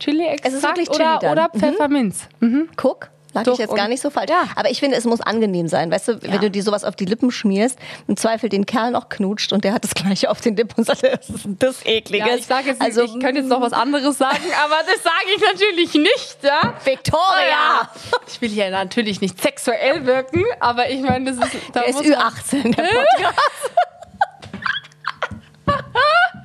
[0.01, 1.33] Chili-Extrakt oder, Chili dann.
[1.33, 1.59] oder Mhm.
[1.61, 2.29] Pfefferminz.
[2.77, 4.31] Guck, lag Doch, ich jetzt gar nicht so falsch.
[4.31, 4.45] Ja.
[4.57, 5.91] Aber ich finde, es muss angenehm sein.
[5.91, 6.19] Weißt du, Ja.
[6.33, 7.79] wenn du dir sowas auf die Lippen schmierst,
[8.09, 10.85] im Zweifel den Kerl noch knutscht und der hat das gleiche auf den Lippen und
[10.85, 12.27] sagt, das ist das Ekliges.
[12.29, 15.27] Ja, ich sage jetzt also, ich könnte jetzt noch was anderes sagen, aber das sage
[15.37, 16.75] ich natürlich nicht, ja?
[16.85, 17.89] Victoria!
[18.27, 21.55] Ich will hier natürlich nicht sexuell wirken, aber ich meine, das ist.
[21.73, 23.71] Da Der ist muss man- Ü18, der Podcast.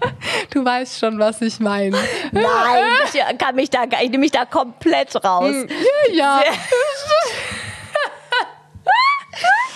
[0.51, 1.97] Du weißt schon, was ich meine.
[2.31, 2.83] Nein,
[3.13, 5.53] ich kann mich da, ich nehme mich da komplett raus.
[6.11, 6.41] Ja.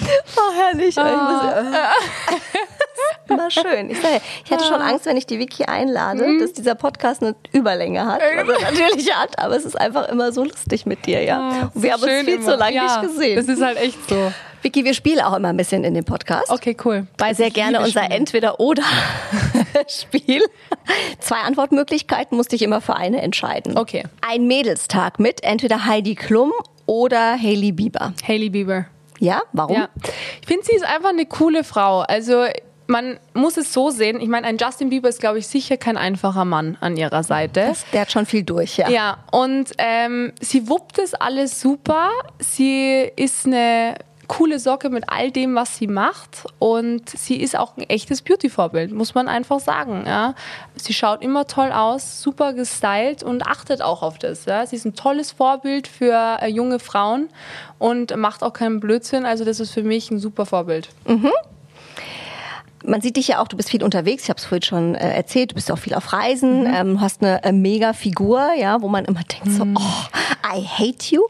[0.38, 0.96] Oh, herrlich.
[0.96, 1.42] Ich muss,
[3.30, 3.90] Immer schön.
[3.90, 7.36] Ich, sage, ich hatte schon Angst, wenn ich die Vicky einlade, dass dieser Podcast eine
[7.52, 8.20] Überlänge hat.
[8.20, 11.72] Was er natürlich hat, aber es ist einfach immer so lustig mit dir, ja.
[11.74, 12.46] Und wir haben uns viel immer.
[12.46, 13.36] zu lange ja, nicht gesehen.
[13.36, 14.32] Das ist halt echt so.
[14.62, 16.50] Vicky, wir spielen auch immer ein bisschen in dem Podcast.
[16.50, 17.08] Okay, cool.
[17.18, 18.12] Weiß Sehr gerne unser.
[18.12, 20.42] Entweder-Oder-Spiel.
[21.20, 23.78] Zwei Antwortmöglichkeiten, musste ich immer für eine entscheiden.
[23.78, 24.04] Okay.
[24.22, 26.52] Ein Mädelstag mit entweder Heidi Klum
[26.86, 28.12] oder Hailey Bieber.
[28.28, 28.88] Hailey Bieber.
[29.20, 29.78] Ja, warum?
[29.78, 29.88] Ja.
[30.42, 32.00] Ich finde, sie ist einfach eine coole Frau.
[32.00, 32.46] Also
[32.90, 34.20] man muss es so sehen.
[34.20, 37.62] Ich meine, ein Justin Bieber ist, glaube ich, sicher kein einfacher Mann an ihrer Seite.
[37.68, 38.90] Das, der hat schon viel durch, ja.
[38.90, 42.10] Ja, und ähm, sie wuppt es alles super.
[42.40, 43.96] Sie ist eine
[44.28, 46.46] coole Socke mit all dem, was sie macht.
[46.58, 50.04] Und sie ist auch ein echtes Beauty-Vorbild, muss man einfach sagen.
[50.08, 50.34] Ja.
[50.76, 54.46] Sie schaut immer toll aus, super gestylt und achtet auch auf das.
[54.46, 54.66] Ja.
[54.66, 57.30] Sie ist ein tolles Vorbild für äh, junge Frauen
[57.78, 59.26] und macht auch keinen Blödsinn.
[59.26, 60.90] Also das ist für mich ein super Vorbild.
[62.84, 65.14] Man sieht dich ja auch, du bist viel unterwegs, ich habe es vorhin schon äh,
[65.16, 66.74] erzählt, du bist auch viel auf Reisen, Mhm.
[66.74, 71.14] ähm, hast eine äh, mega Figur, ja, wo man immer denkt so, oh, I hate
[71.14, 71.22] you.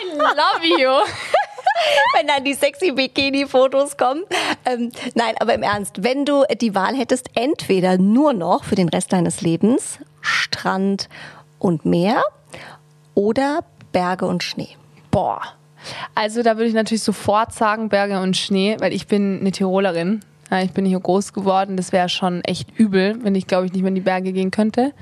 [0.00, 0.90] I love you.
[2.16, 4.22] wenn dann die sexy Bikini-Fotos kommen.
[4.66, 8.88] Ähm, nein, aber im Ernst, wenn du die Wahl hättest, entweder nur noch für den
[8.88, 11.08] Rest deines Lebens Strand
[11.58, 12.22] und Meer
[13.14, 14.76] oder Berge und Schnee.
[15.10, 15.40] Boah.
[16.14, 20.20] Also da würde ich natürlich sofort sagen Berge und Schnee, weil ich bin eine Tirolerin.
[20.50, 21.76] Ja, ich bin hier groß geworden.
[21.76, 24.50] Das wäre schon echt übel, wenn ich, glaube ich, nicht mehr in die Berge gehen
[24.50, 24.92] könnte.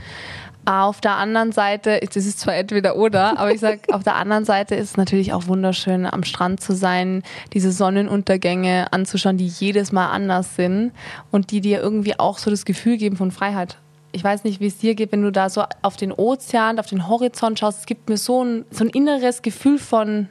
[0.67, 4.45] Auf der anderen Seite, das ist zwar entweder oder, aber ich sag, auf der anderen
[4.45, 7.23] Seite ist es natürlich auch wunderschön, am Strand zu sein,
[7.55, 10.93] diese Sonnenuntergänge anzuschauen, die jedes Mal anders sind
[11.31, 13.79] und die dir irgendwie auch so das Gefühl geben von Freiheit.
[14.13, 16.87] Ich weiß nicht, wie es dir geht, wenn du da so auf den Ozean, auf
[16.87, 17.81] den Horizont schaust.
[17.81, 20.29] Es gibt mir so ein, so ein inneres Gefühl von,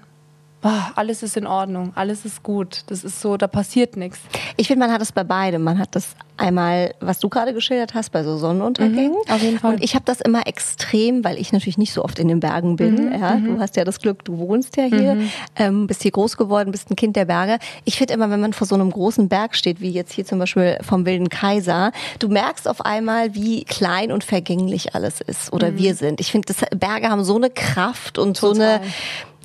[0.63, 2.81] ah, alles ist in Ordnung, alles ist gut.
[2.87, 4.19] Das ist so, da passiert nichts.
[4.57, 5.63] Ich finde, man hat es bei beidem.
[5.63, 9.11] Man hat das einmal, was du gerade geschildert hast, bei so Sonnenuntergängen.
[9.11, 9.73] Mhm, auf jeden Fall.
[9.73, 12.75] Und ich habe das immer extrem, weil ich natürlich nicht so oft in den Bergen
[12.75, 13.07] bin.
[13.07, 15.17] Mhm, ja, du hast ja das Glück, du wohnst ja hier,
[15.55, 17.57] ähm, bist hier groß geworden, bist ein Kind der Berge.
[17.85, 20.37] Ich finde immer, wenn man vor so einem großen Berg steht, wie jetzt hier zum
[20.37, 25.71] Beispiel vom Wilden Kaiser, du merkst auf einmal, wie klein und vergänglich alles ist oder
[25.71, 25.77] Mhm.
[25.79, 26.19] wir sind.
[26.19, 28.81] Ich finde, Berge haben so eine Kraft und so eine, Total.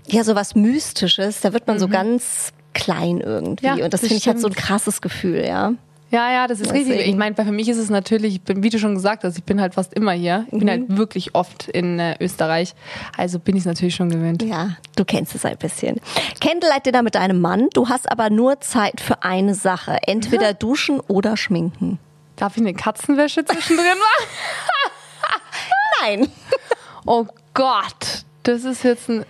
[0.07, 1.41] Ja, so was Mystisches.
[1.41, 3.69] Da wird man so ganz klein irgendwie.
[3.71, 3.79] Mhm.
[3.79, 5.73] Ja, und das das finde ich hat so ein krasses Gefühl, ja.
[6.11, 6.89] Ja, ja, das ist richtig.
[6.97, 7.11] Deswegen.
[7.11, 9.45] Ich meine, für mich ist es natürlich, ich bin, wie du schon gesagt hast, ich
[9.45, 10.45] bin halt fast immer hier.
[10.53, 10.71] Ich bin Mhm.
[10.71, 12.75] halt wirklich oft in äh, Österreich.
[13.17, 14.43] Also bin ich es natürlich schon gewöhnt.
[14.43, 15.99] Ja, du kennst es ein bisschen.
[16.43, 17.69] Candlelight Dinner mit deinem Mann.
[17.73, 19.97] Du hast aber nur Zeit für eine Sache.
[20.07, 21.99] Entweder duschen oder schminken.
[22.37, 24.29] Darf ich eine Katzenwäsche zwischendrin machen?
[26.03, 26.29] Nein.
[27.07, 27.25] Oh
[27.55, 29.25] Gott, das ist jetzt ein.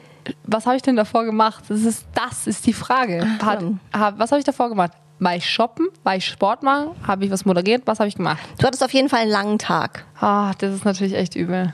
[0.44, 1.64] Was habe ich denn davor gemacht?
[1.68, 3.26] Das ist, das ist die Frage.
[3.42, 4.92] Hat, hab, was habe ich davor gemacht?
[5.18, 5.88] War ich shoppen?
[6.02, 6.88] War ich Sport machen?
[7.06, 7.82] Habe ich was moderiert?
[7.86, 8.38] Was habe ich gemacht?
[8.58, 10.04] Du hattest auf jeden Fall einen langen Tag.
[10.20, 11.72] Ah, das ist natürlich echt übel.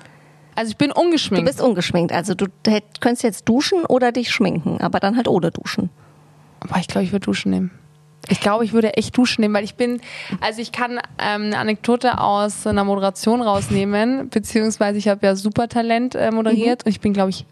[0.54, 1.46] Also ich bin Du ungeschminkt.
[1.46, 2.12] bist ungeschminkt.
[2.12, 5.88] Also du hätt- könntest jetzt duschen oder dich schminken, aber dann halt ohne duschen.
[6.60, 7.70] Aber ich glaube, ich würde Duschen nehmen.
[8.30, 10.00] Ich glaube, ich würde echt Duschen nehmen, weil ich bin,
[10.40, 16.14] also ich kann ähm, eine Anekdote aus einer Moderation rausnehmen, beziehungsweise ich habe ja Supertalent
[16.16, 17.46] äh, moderiert und ich bin, glaube ich,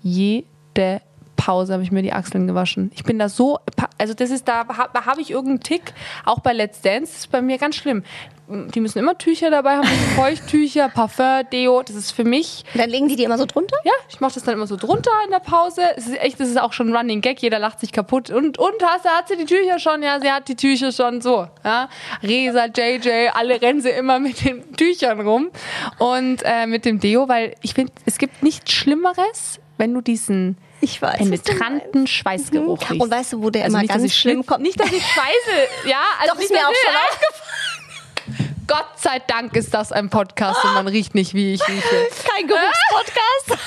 [0.76, 1.00] jede
[1.36, 2.90] Pause habe ich mir die Achseln gewaschen.
[2.94, 3.58] Ich bin da so,
[3.98, 5.92] also das ist da, habe hab ich irgendeinen Tick,
[6.24, 8.04] auch bei Let's Dance, das ist bei mir ganz schlimm.
[8.48, 13.08] Die müssen immer Tücher dabei haben, Feuchttücher, Parfum, Deo, das ist für mich Dann legen
[13.08, 13.76] die die immer so drunter?
[13.84, 15.82] ja, ich mache das dann immer so drunter in der Pause.
[15.96, 17.42] Es ist echt, das ist auch schon ein Running Gag.
[17.42, 18.30] Jeder lacht sich kaputt.
[18.30, 20.02] Und, und hast, hat sie die Tücher schon?
[20.02, 21.48] Ja, sie hat die Tücher schon so.
[21.64, 21.88] Ja.
[22.22, 25.50] Resa, JJ, alle rennen sie immer mit den Tüchern rum.
[25.98, 30.56] Und äh, mit dem Deo, weil ich finde, es gibt nichts Schlimmeres, wenn du diesen
[30.80, 31.18] Ich weiß.
[31.18, 33.02] penetranten Schweißgeruch meinst.
[33.02, 34.62] Und weißt du, wo der Also immer nicht, ganz schlimm kommt?
[34.62, 35.88] Nicht, dass ich schweiße.
[35.88, 38.56] Ja, also Doch, ist mir auch schon aufgefallen.
[38.66, 42.08] Gott sei Dank ist das ein Podcast und man riecht nicht, wie ich rieche.
[42.34, 43.62] Kein Geruchspodcast.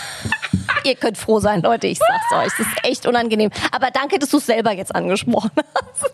[0.83, 2.53] Ihr könnt froh sein, Leute, ich sag's euch.
[2.59, 3.49] Es ist echt unangenehm.
[3.71, 6.11] Aber danke, dass du es selber jetzt angesprochen hast.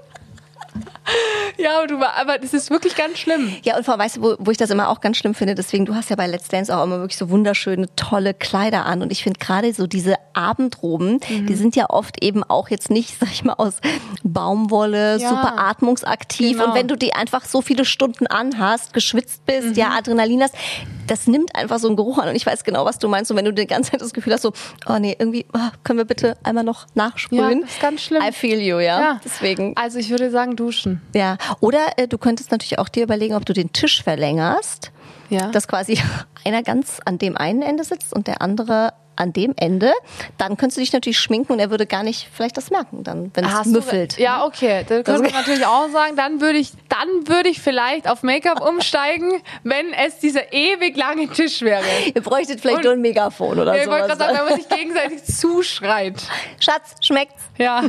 [1.58, 3.56] Ja, aber, du, aber das ist wirklich ganz schlimm.
[3.64, 5.86] Ja, und vor, weißt du, wo, wo ich das immer auch ganz schlimm finde, deswegen,
[5.86, 9.02] du hast ja bei Let's Dance auch immer wirklich so wunderschöne, tolle Kleider an.
[9.02, 11.46] Und ich finde gerade so diese Abendroben, Mhm.
[11.48, 13.76] die sind ja oft eben auch jetzt nicht, sag ich mal, aus
[14.24, 15.30] Baumwolle, Ja.
[15.30, 16.54] super atmungsaktiv.
[16.58, 16.66] Genau.
[16.70, 20.56] Und wenn du die einfach so viele Stunden anhast, geschwitzt bist, ja, Adrenalin hast,
[21.08, 22.30] das nimmt einfach so einen Geruch an.
[22.30, 23.32] Und ich weiß genau, was du meinst.
[23.32, 24.52] Und wenn du die ganze Zeit das Gefühl hast, so,
[24.88, 27.60] oh nee, irgendwie, ah, können wir bitte einmal noch nachsprühen?
[27.60, 28.22] Ja, das ist ganz schlimm.
[28.22, 29.00] I feel you, ja.
[29.00, 29.22] Ja.
[29.24, 29.76] Deswegen.
[29.78, 30.95] Also ich würde sagen duschen.
[31.14, 34.92] Ja, oder äh, du könntest natürlich auch dir überlegen, ob du den Tisch verlängerst,
[35.30, 35.48] Ja.
[35.52, 36.00] dass quasi
[36.46, 39.94] einer ganz an dem einen Ende sitzt und der andere an dem Ende.
[40.38, 43.32] Dann könntest du dich natürlich schminken und er würde gar nicht vielleicht das merken, dann,
[43.34, 44.18] wenn es du- müffelt.
[44.18, 44.84] Ja, okay.
[44.86, 48.60] Da könnte man natürlich auch sagen, dann würde ich, dann würde ich vielleicht auf Make-up
[48.70, 49.32] umsteigen,
[49.64, 51.82] wenn es dieser ewig lange Tisch wäre.
[52.14, 54.56] Ihr bräuchtet vielleicht Und- nur ein Megafon oder Ja, ich wollte gerade sagen, wenn man
[54.60, 56.22] sich gegenseitig zuschreit.
[56.60, 57.42] Schatz, schmeckt's?
[57.58, 57.86] Ja.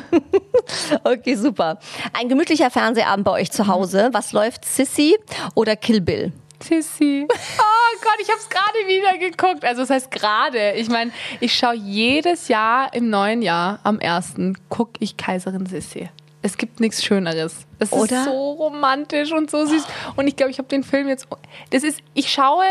[1.03, 1.80] Okay, super.
[2.12, 4.11] Ein gemütlicher Fernsehabend bei euch zu Hause.
[4.12, 4.64] Was läuft?
[4.64, 5.16] Sissy
[5.57, 6.32] oder Kill Bill?
[6.63, 7.27] Sissi.
[7.31, 9.65] Oh Gott, ich habe es gerade wieder geguckt.
[9.65, 10.73] Also das heißt gerade.
[10.73, 16.09] Ich meine, ich schaue jedes Jahr im neuen Jahr am ersten gucke ich Kaiserin Sissi.
[16.43, 17.67] Es gibt nichts Schöneres.
[17.79, 18.19] Es Oder?
[18.19, 19.85] ist so romantisch und so süß.
[20.17, 21.27] Und ich glaube, ich habe den Film jetzt.
[21.71, 22.65] Das ist, ich schaue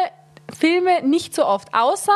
[0.58, 2.16] Filme nicht so oft, außer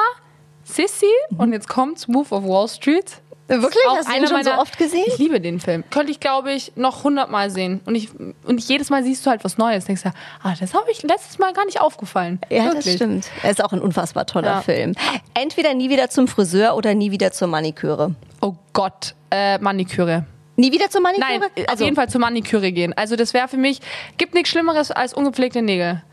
[0.63, 3.21] Sissy und jetzt kommt's Move of Wall Street.
[3.49, 3.83] Wirklich?
[3.87, 5.03] Auch Hast du ihn schon so meiner- oft gesehen?
[5.07, 5.83] Ich liebe den Film.
[5.89, 7.81] Könnte ich, glaube ich, noch hundertmal sehen.
[7.85, 8.09] Und, ich,
[8.45, 9.85] und jedes Mal siehst du halt was Neues.
[9.85, 10.09] Denkst du,
[10.43, 12.39] ah, das habe ich letztes Mal gar nicht aufgefallen.
[12.49, 12.85] Ja, Wirklich.
[12.85, 13.25] das stimmt.
[13.43, 14.61] Er ist auch ein unfassbar toller Ja.
[14.61, 14.93] Film.
[15.33, 18.13] Entweder nie wieder zum Friseur oder nie wieder zur Maniküre.
[18.41, 20.25] Oh Gott, äh, Maniküre.
[20.55, 21.39] Nie wieder zur Maniküre?
[21.55, 22.93] Nein, auf jeden Fall zur Maniküre gehen.
[22.97, 23.79] Also das wäre für mich,
[24.17, 26.03] gibt nichts Schlimmeres als ungepflegte Nägel.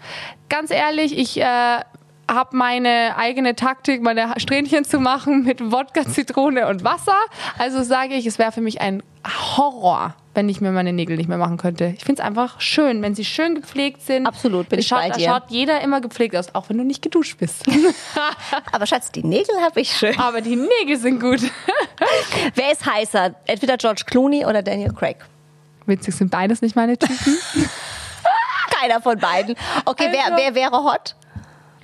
[0.49, 1.81] Ganz ehrlich, ich äh,
[2.31, 7.17] habe meine eigene Taktik, meine Strähnchen zu machen mit Wodka, Zitrone und Wasser.
[7.59, 9.03] Also sage ich, es wäre für mich ein
[9.57, 11.95] Horror, wenn ich mir meine Nägel nicht mehr machen könnte.
[11.97, 14.27] Ich finde es einfach schön, wenn sie schön gepflegt sind.
[14.27, 15.29] Absolut, bin ich schaut, bei Da dir.
[15.29, 17.65] schaut jeder immer gepflegt aus, auch wenn du nicht geduscht bist.
[18.73, 20.19] Aber Schatz, die Nägel habe ich schön.
[20.19, 21.41] Aber die Nägel sind gut.
[22.55, 23.35] Wer ist heißer?
[23.47, 25.19] Entweder George Clooney oder Daniel Craig?
[25.87, 27.39] Witzig sind beides nicht meine Typen.
[28.81, 29.55] Keiner von beiden.
[29.85, 31.15] Okay, wer, Also- wer wäre hot?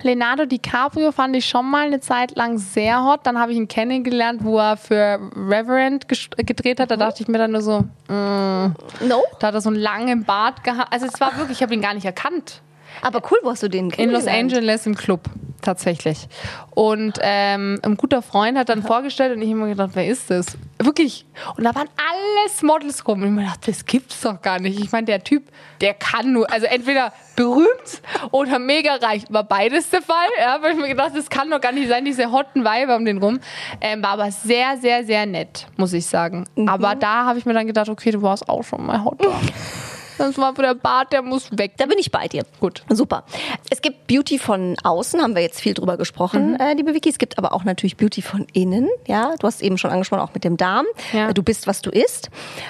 [0.03, 3.21] Leonardo DiCaprio fand ich schon mal eine Zeit lang sehr hot.
[3.23, 6.91] Dann habe ich ihn kennengelernt, wo er für Reverend gedreht hat.
[6.91, 9.23] Da dachte ich mir dann nur so, No?
[9.39, 10.91] da hat er so einen langen Bart gehabt.
[10.93, 12.61] Also es war wirklich, ich habe ihn gar nicht erkannt.
[13.01, 14.53] Aber cool, wo hast du den In Los kennengelernt?
[14.53, 15.21] Angeles im Club,
[15.63, 16.27] tatsächlich.
[16.71, 20.29] Und ähm, ein guter Freund hat dann vorgestellt und ich habe mir gedacht, wer ist
[20.29, 20.57] das?
[20.79, 21.25] Wirklich.
[21.57, 23.21] Und da waren alles Models rum.
[23.21, 24.79] Und ich mir gedacht, das gibt's doch gar nicht.
[24.79, 25.43] Ich meine, der Typ,
[25.81, 28.01] der kann nur, also entweder berühmt
[28.31, 29.23] oder mega reich.
[29.29, 30.27] War beides der Fall.
[30.39, 33.05] Ja, weil ich mir gedacht, das kann doch gar nicht sein, diese hotten Weiber um
[33.05, 33.39] den rum.
[33.81, 36.45] Ähm, war aber sehr, sehr, sehr nett, muss ich sagen.
[36.67, 39.31] Aber da habe ich mir dann gedacht, okay, du warst auch schon mal hotter.
[40.17, 41.73] Das war der Bart, der muss weg.
[41.77, 42.43] Da bin ich bei dir.
[42.59, 42.83] Gut.
[42.89, 43.23] Super.
[43.69, 46.55] Es gibt Beauty von außen, haben wir jetzt viel drüber gesprochen, Mhm.
[46.59, 47.09] äh, liebe Vicky.
[47.09, 48.89] Es gibt aber auch natürlich Beauty von innen.
[49.07, 50.85] Ja, du hast eben schon angesprochen, auch mit dem Darm.
[51.11, 51.29] Ja.
[51.29, 52.29] Äh, Du bist, was du isst.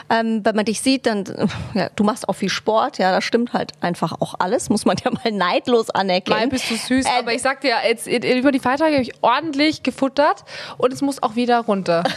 [0.09, 2.97] Ähm, wenn man dich sieht, dann, äh, ja, du machst auch viel Sport.
[2.97, 4.69] Ja, das stimmt halt einfach auch alles.
[4.69, 6.39] Muss man ja mal neidlos anerkennen.
[6.39, 9.13] Mal bist du süß, Äh, aber ich sag dir, jetzt, über die Feiertage habe ich
[9.21, 10.43] ordentlich gefuttert
[10.77, 12.03] und es muss auch wieder runter.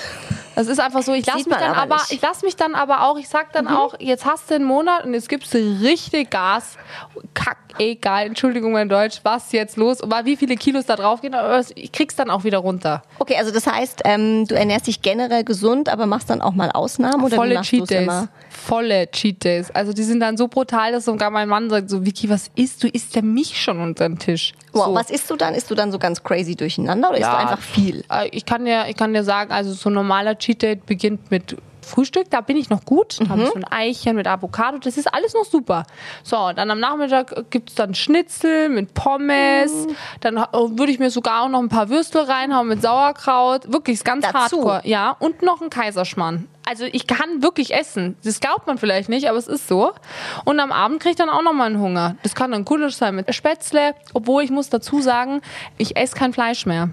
[0.57, 3.19] Das ist einfach so, ich lasse mich dann aber ich lasse mich dann aber auch,
[3.19, 6.79] ich sag dann auch, jetzt hast du einen Monat und jetzt gibst du richtig Gas.
[7.35, 10.01] Kack, egal, Entschuldigung mein Deutsch, was jetzt los?
[10.01, 13.03] Aber wie viele Kilos da drauf gehen, aber ich krieg's dann auch wieder runter.
[13.19, 16.71] Okay, also das heißt, ähm, du ernährst dich generell gesund, aber machst dann auch mal
[16.71, 18.03] Ausnahmen oder wie Volle machst du's Cheat Days.
[18.05, 18.29] immer?
[18.57, 19.71] Volle Cheat Days.
[19.71, 22.83] Also die sind dann so brutal, dass sogar mein Mann sagt so, Vicky, was isst
[22.83, 22.89] du?
[22.89, 24.55] Isst der mich schon unter den Tisch?
[24.73, 24.95] Wow, so.
[24.95, 25.55] was isst du dann?
[25.55, 28.03] Isst du dann so ganz crazy durcheinander oder isst du einfach viel?
[28.11, 31.31] Äh, Ich kann dir, ich kann dir sagen, also so ein normaler Cheat Day beginnt
[31.31, 33.21] mit Frühstück, da bin ich noch gut.
[33.21, 35.85] Da habe ich so ein Eichen mit Avocado, das ist alles noch super.
[36.25, 39.87] So, dann am Nachmittag gibt es dann Schnitzel mit Pommes.
[40.21, 43.73] Dann äh, würde ich mir sogar auch noch ein paar Würstel reinhauen mit Sauerkraut.
[43.73, 44.39] Wirklich, ist ganz Dazu?
[44.39, 44.81] hardcore.
[44.85, 46.49] Ja, und noch ein Kaiserschmarrn.
[46.69, 48.17] Also ich kann wirklich essen.
[48.25, 49.93] Das glaubt man vielleicht nicht, aber es ist so.
[50.45, 52.17] Und am Abend kriege ich dann auch noch mal einen Hunger.
[52.25, 53.95] Das kann dann Gulasch sein mit Spätzle.
[54.13, 55.41] Obwohl ich muss dazu sagen,
[55.79, 56.91] ich esse kein Fleisch mehr.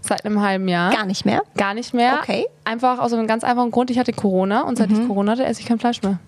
[0.00, 0.92] Seit einem halben Jahr.
[0.92, 1.42] Gar nicht mehr?
[1.56, 2.20] Gar nicht mehr.
[2.22, 2.46] Okay.
[2.64, 3.90] Einfach aus einem ganz einfachen Grund.
[3.90, 5.08] Ich hatte Corona und seit ich Mhm.
[5.08, 6.20] Corona hatte, esse ich kein Fleisch mehr.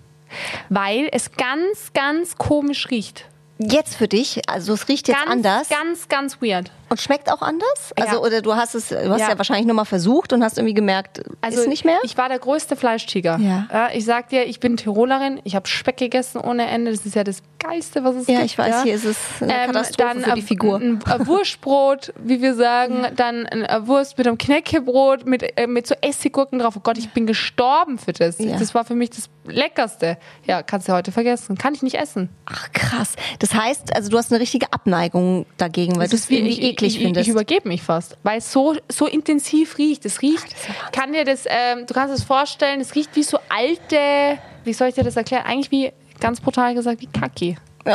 [0.69, 3.25] Weil es ganz, ganz komisch riecht.
[3.57, 6.71] Jetzt für dich, also es riecht jetzt Ganz, anders ganz, ganz weird.
[6.91, 7.91] Und schmeckt auch anders?
[7.99, 8.19] Also Ja.
[8.21, 9.37] oder du hast es, du hast ja, Ja.
[9.37, 11.97] wahrscheinlich nur mal versucht und hast irgendwie gemerkt, Also ist nicht mehr?
[12.03, 13.39] Ich war der größte Fleischtiger.
[13.39, 13.89] Ja.
[13.93, 15.39] ich sag dir, ich bin Tirolerin.
[15.43, 16.91] Ich habe Speck gegessen ohne Ende.
[16.91, 18.45] Das ist ja das Geilste, was es ja, gibt.
[18.45, 20.75] ich weiß, hier ist es eine Katastrophe Ähm, dann für die ein- Figur.
[20.77, 25.87] Ein, ein Wurstbrot, wie wir sagen, dann ein Wurst mit einem Knäckebrot mit, äh, mit
[25.87, 26.75] so Essiggurken drauf.
[26.77, 28.37] Oh Gott, ich bin gestorben für das.
[28.39, 28.57] Ja.
[28.57, 30.17] Das war für mich das Leckerste.
[30.45, 31.57] Ja, kannst du heute vergessen.
[31.57, 32.29] Kann ich nicht essen.
[32.45, 33.13] Ach krass.
[33.39, 36.95] Das heißt, also du hast eine richtige Abneigung dagegen, weil du es irgendwie ich, eklig
[36.97, 37.27] ich, findest.
[37.27, 40.05] Ich übergebe mich fast, weil es so, so intensiv riecht.
[40.05, 40.55] Es riecht,
[40.91, 44.89] kann dir das, ähm, du kannst es vorstellen, es riecht wie so alte, wie soll
[44.89, 45.45] ich dir das erklären?
[45.45, 47.57] Eigentlich wie, ganz brutal gesagt, wie Kacki.
[47.85, 47.91] oh.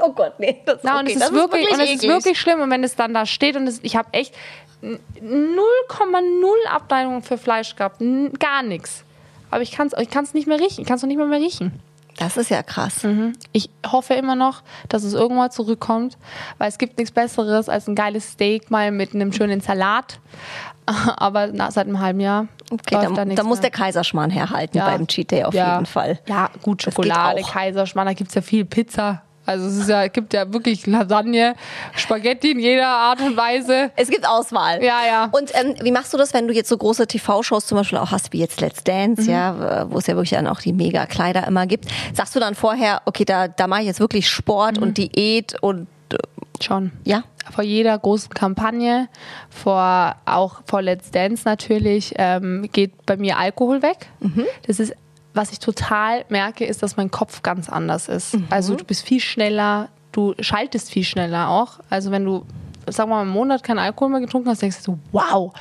[0.00, 0.60] oh Gott, nee.
[0.64, 2.60] Das, Na, und okay, es das ist wirklich, und es ist wirklich schlimm.
[2.60, 4.34] Und wenn es dann da steht und es, ich habe echt
[4.82, 9.04] n- 0,0 Abneigung für Fleisch gehabt, N- gar nichts.
[9.50, 10.82] Aber ich kann es ich kann's nicht mehr riechen.
[10.82, 11.80] Ich kann es nicht mehr, mehr riechen.
[12.18, 13.02] Das ist ja krass.
[13.02, 13.34] Mhm.
[13.52, 16.16] Ich hoffe immer noch, dass es irgendwann zurückkommt,
[16.58, 20.18] weil es gibt nichts Besseres als ein geiles Steak mal mit einem schönen Salat.
[21.16, 24.78] Aber na, seit einem halben Jahr Okay, da, da nichts da muss der Kaiserschmarrn herhalten
[24.78, 24.86] Ja.
[24.86, 25.74] beim Cheat Day auf ja.
[25.74, 26.18] jeden Fall.
[26.26, 27.42] Ja, gut, Schokolade.
[27.42, 29.22] Kaiserschmarrn, da gibt es ja viel Pizza.
[29.46, 31.54] Also es ist ja, gibt ja wirklich Lasagne,
[31.94, 33.90] Spaghetti in jeder Art und Weise.
[33.96, 34.82] Es gibt Auswahl.
[34.82, 35.28] Ja, ja.
[35.32, 38.10] Und ähm, wie machst du das, wenn du jetzt so große TV-Shows zum Beispiel auch
[38.10, 39.28] hast, wie jetzt Let's Dance, Mhm.
[39.30, 41.86] ja, wo es ja wirklich dann auch die Mega-Kleider immer gibt?
[42.14, 44.82] Sagst du dann vorher, okay, da, da mache ich jetzt wirklich Sport Mhm.
[44.82, 46.16] und Diät und äh,
[46.62, 46.92] Schon.
[47.04, 47.22] ja?
[47.54, 49.08] Vor jeder großen Kampagne,
[49.50, 54.08] vor auch vor Let's Dance natürlich, ähm, geht bei mir Alkohol weg.
[54.66, 54.92] Das ist,
[55.36, 58.36] was ich total merke, ist, dass mein Kopf ganz anders ist.
[58.50, 61.80] Also du bist viel schneller, du schaltest viel schneller auch.
[61.90, 62.46] Also wenn du
[62.88, 65.52] sagen wir mal, einen Monat keinen Alkohol mehr getrunken hast, denkst du so, wow,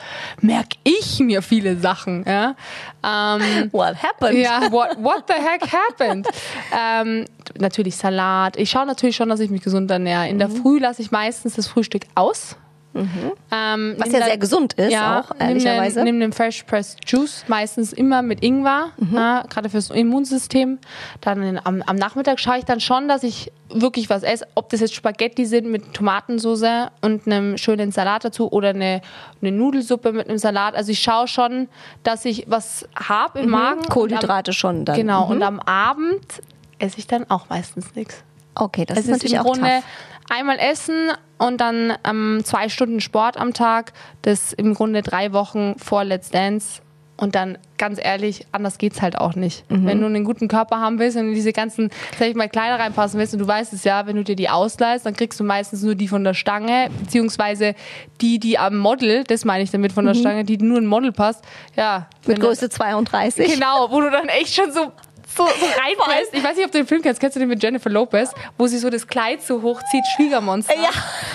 [0.41, 2.23] merke ich mir viele Sachen.
[2.25, 2.55] Ja?
[3.03, 4.37] Ähm, What happened?
[4.37, 6.27] ja, what, what the heck happened?
[6.77, 7.25] ähm,
[7.57, 8.57] natürlich Salat.
[8.57, 10.27] Ich schaue natürlich schon, dass ich mich gesund ernähre.
[10.27, 12.57] In der Früh lasse ich meistens das Frühstück aus.
[12.95, 16.03] Ähm, Was ja dann- sehr gesund ist, auch, ehrlicherweise.
[16.03, 19.15] Nimm den, Fresh Pressed Juice, meistens immer mit Ingwer, Mhm.
[19.15, 20.79] ja, gerade fürs Immunsystem.
[21.21, 24.47] Dann in, am, am Nachmittag schaue ich dann schon, dass ich wirklich was esse.
[24.55, 29.01] Ob das jetzt Spaghetti sind mit Tomatensauce und einem schönen Salat dazu oder eine,
[29.41, 30.75] eine Nudelsuppe mit einem Salat.
[30.75, 31.67] Also ich schaue schon,
[32.03, 33.81] dass ich was habe im Magen.
[33.81, 33.89] Mhm.
[33.89, 34.93] Kohlenhydrate schon dann.
[34.95, 35.31] Am, genau, Mhm.
[35.31, 36.41] und am Abend
[36.79, 38.23] esse ich dann auch meistens nichts.
[38.57, 39.83] Okay, das Es ist ist natürlich im auch Grunde tough.
[40.29, 43.93] Einmal essen und dann ähm, zwei Stunden Sport am Tag.
[44.21, 46.81] Das im Grunde drei Wochen vor Let's Dance.
[47.17, 49.63] Und dann, ganz ehrlich, anders geht's halt auch nicht.
[49.71, 49.85] Mhm.
[49.85, 52.77] Wenn du einen guten Körper haben willst und in diese ganzen, sag ich mal, Kleider
[52.77, 55.45] reinpassen willst und du weißt es ja, wenn du dir die ausleihst, dann kriegst du
[55.45, 57.73] meistens nur die von der Stange, beziehungsweise
[58.19, 61.13] die, die am Model, das meine ich damit von der Stange, die nur ein Model
[61.13, 61.45] passt.
[61.77, 61.99] Ja.
[62.25, 62.31] Mhm.
[62.33, 63.53] Mit du- Größe 32.
[63.53, 64.91] Genau, wo du dann echt schon so,
[65.35, 65.49] so, so
[65.81, 66.33] reinfällst.
[66.33, 67.19] Ich weiß nicht, ob du den Film kennst.
[67.19, 70.75] Kennst du den mit Jennifer Lopez, wo sie so das Kleid so hochzieht, Schwiegermonster?
[70.75, 70.89] Ja.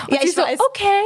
[0.07, 0.59] Und Ja, ich so, weiß.
[0.59, 1.01] okay,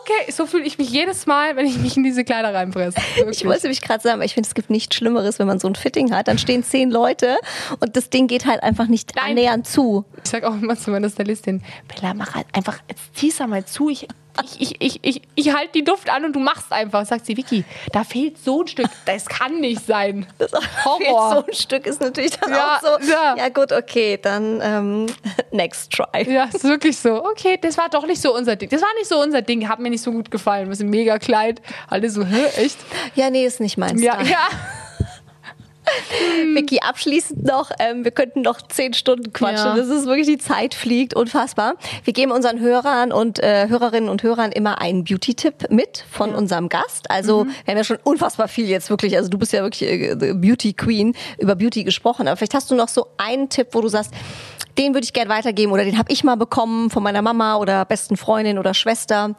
[0.00, 0.32] okay.
[0.32, 2.98] So fühle ich mich jedes Mal, wenn ich mich in diese Kleider reinpresse.
[3.30, 5.68] Ich wollte mich gerade sagen, aber ich finde, es gibt nichts Schlimmeres, wenn man so
[5.68, 6.28] ein Fitting hat.
[6.28, 7.36] Dann stehen zehn Leute
[7.80, 9.32] und das Ding geht halt einfach nicht Nein.
[9.32, 10.04] annähernd zu.
[10.24, 13.88] Ich sag auch immer zu meiner Stylistin, Bella, mach halt einfach, jetzt zieh's mal zu.
[13.90, 14.06] Ich,
[14.44, 17.04] ich, ich, ich, ich, ich halte die Duft an und du machst einfach.
[17.06, 18.86] Sagt sie, Vicky, da fehlt so ein Stück.
[19.06, 20.26] Das kann nicht sein.
[20.38, 20.52] Das
[20.84, 21.30] Horror.
[21.32, 23.10] so ein Stück ist natürlich dann Ja, auch so.
[23.10, 23.34] ja.
[23.36, 23.48] Ja.
[23.48, 25.06] gut, okay, dann ähm,
[25.50, 26.22] next try.
[26.30, 27.24] Ja, ist wirklich so.
[27.24, 28.68] Okay, das war doch nicht so unser Ding.
[28.68, 29.68] Das war nicht so unser Ding.
[29.68, 30.68] Hat mir nicht so gut gefallen.
[30.68, 31.60] Wir sind mega Kleid.
[31.88, 32.78] Alle so, hä, echt?
[33.14, 34.00] Ja, nee, ist nicht meins.
[34.02, 34.26] Ja, Dann.
[34.26, 34.38] ja.
[36.54, 39.66] Vicky, abschließend noch, ähm, wir könnten noch zehn Stunden quatschen.
[39.66, 39.76] Ja.
[39.76, 41.74] Das ist wirklich, die Zeit fliegt, unfassbar.
[42.04, 46.68] Wir geben unseren Hörern und äh, Hörerinnen und Hörern immer einen Beauty-Tipp mit von unserem
[46.68, 47.10] Gast.
[47.10, 50.34] Also wir haben ja schon unfassbar viel jetzt wirklich, also du bist ja wirklich äh,
[50.34, 52.28] Beauty Queen, über Beauty gesprochen.
[52.28, 54.12] Aber vielleicht hast du noch so einen Tipp, wo du sagst,
[54.78, 57.84] den würde ich gerne weitergeben oder den habe ich mal bekommen von meiner Mama oder
[57.84, 59.34] besten Freundin oder Schwester.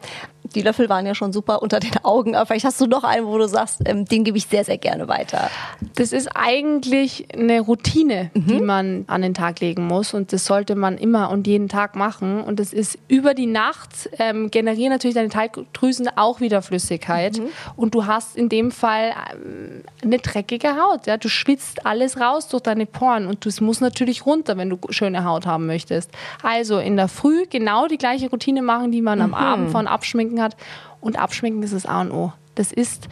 [0.52, 3.26] Die Löffel waren ja schon super unter den Augen, aber vielleicht hast du noch einen,
[3.26, 5.50] wo du sagst, ähm, den gebe ich sehr, sehr gerne weiter.
[5.94, 10.14] Das ist eigentlich eine Routine, die man an den Tag legen muss.
[10.14, 12.42] Und das sollte man immer und jeden Tag machen.
[12.42, 17.40] Und das ist über die Nacht ähm, generieren natürlich deine Talgdrüsen auch wieder Flüssigkeit.
[17.76, 21.06] Und du hast in dem Fall ähm, eine dreckige Haut.
[21.06, 21.16] Ja?
[21.16, 23.26] Du schwitzt alles raus durch deine Poren.
[23.26, 26.10] Und das muss natürlich runter, wenn du schöne Haut haben möchtest.
[26.42, 30.41] Also in der Früh genau die gleiche Routine machen, die man am Abend von Abschminken
[30.42, 30.56] hat.
[31.00, 32.32] Und Abschminken ist das A und O.
[32.54, 33.08] Das ist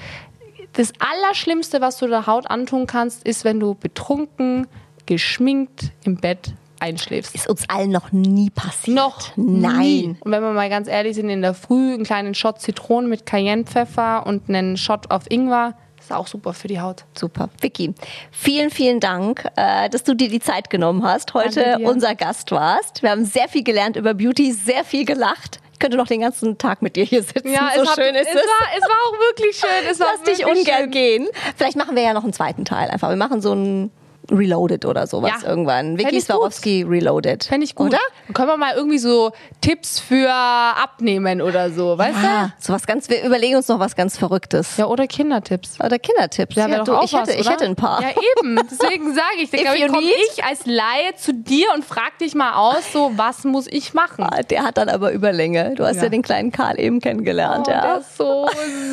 [0.72, 4.66] das Allerschlimmste, was du der Haut antun kannst, ist, wenn du betrunken,
[5.07, 7.35] geschminkt im Bett einschläfst.
[7.35, 8.97] Ist uns allen noch nie passiert.
[8.97, 9.81] Noch Nein.
[9.81, 10.16] Nie.
[10.20, 13.26] Und wenn wir mal ganz ehrlich sind, in der Früh einen kleinen Shot Zitronen mit
[13.26, 17.05] Cayennepfeffer und einen Shot auf Ingwer, ist auch super für die Haut.
[17.16, 17.51] Super.
[17.61, 17.95] Vicky,
[18.31, 23.03] vielen, vielen Dank, äh, dass du dir die Zeit genommen hast, heute unser Gast warst.
[23.03, 25.61] Wir haben sehr viel gelernt über Beauty, sehr viel gelacht.
[25.81, 27.49] Ich könnte noch den ganzen Tag mit dir hier sitzen.
[27.49, 28.35] so hat- schön ist es.
[28.35, 28.35] es.
[28.35, 29.91] War, es war auch wirklich schön.
[29.91, 30.91] Es war Lass dich wirklich ungern schön.
[30.91, 31.28] gehen.
[31.57, 33.09] Vielleicht machen wir ja noch einen zweiten Teil einfach.
[33.09, 33.91] Wir machen so ein
[34.31, 35.49] Reloaded oder sowas Ja.
[35.49, 35.99] irgendwann.
[35.99, 36.24] Vicky ich.
[36.24, 37.45] Swarovski Reloaded.
[37.45, 37.89] Fände ich gut.
[37.89, 37.99] Oder?
[38.26, 42.87] Dann können wir mal irgendwie so Tipps für Abnehmen oder so, weißt Ah, so was
[42.87, 44.76] ganz, wir überlegen uns noch was ganz Verrücktes.
[44.76, 44.83] du?
[44.83, 45.78] Ja, oder Kindertipps.
[45.85, 46.57] Oder Kindertipps.
[46.57, 47.51] Ja, wäre du, ich, hätte, was, ich oder?
[47.51, 48.03] hätte ein paar.
[48.03, 48.09] Ja,
[48.39, 48.61] eben.
[48.70, 52.55] Deswegen sage ich, dann you komme ich als Laie zu dir und frag dich mal
[52.55, 54.24] aus, so, was muss ich machen?
[54.24, 55.74] Ah, Der hat dann aber Überlänge.
[55.74, 56.09] Du hast ja, Ja.
[56.09, 57.66] den kleinen Karl eben kennengelernt.
[57.68, 57.81] Oh, ja.
[57.81, 58.47] der ist so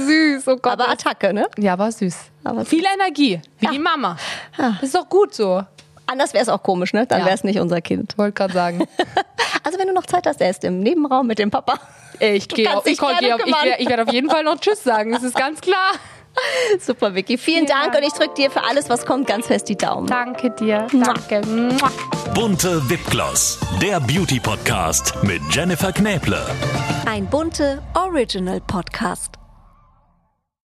[0.06, 0.48] süß.
[0.48, 0.74] Oh Gott.
[0.74, 1.48] Aber Attacke, ne?
[1.58, 2.16] ja, war süß.
[2.50, 3.72] Aber Viel Energie, wie Ja.
[3.72, 4.18] die Mama.
[4.58, 5.64] Das ist doch gut so.
[6.06, 7.06] Anders wäre es auch komisch, ne?
[7.06, 7.26] Dann Ja.
[7.26, 8.18] wäre es nicht unser Kind.
[8.18, 8.88] Wollte gerade sagen.
[9.64, 11.74] Also wenn du noch Zeit hast, er ist im Nebenraum mit dem Papa.
[12.22, 13.02] Ich, gehe auf, ich, ich,
[13.80, 15.12] ich werde auf jeden Fall noch Tschüss sagen.
[15.12, 15.92] Das ist ganz klar.
[16.80, 17.38] Super, Vicky.
[17.38, 17.98] Vielen Vielen Dank Dank.
[17.98, 20.08] und ich drücke dir für alles, was kommt, ganz fest die Daumen.
[20.08, 20.88] Danke dir.
[20.94, 21.46] Danke.
[21.46, 21.92] Mua.
[22.34, 26.40] Bunte Wipgloss, der Beauty Podcast mit Jennifer Knäble.
[27.06, 29.37] Ein bunte Original Podcast.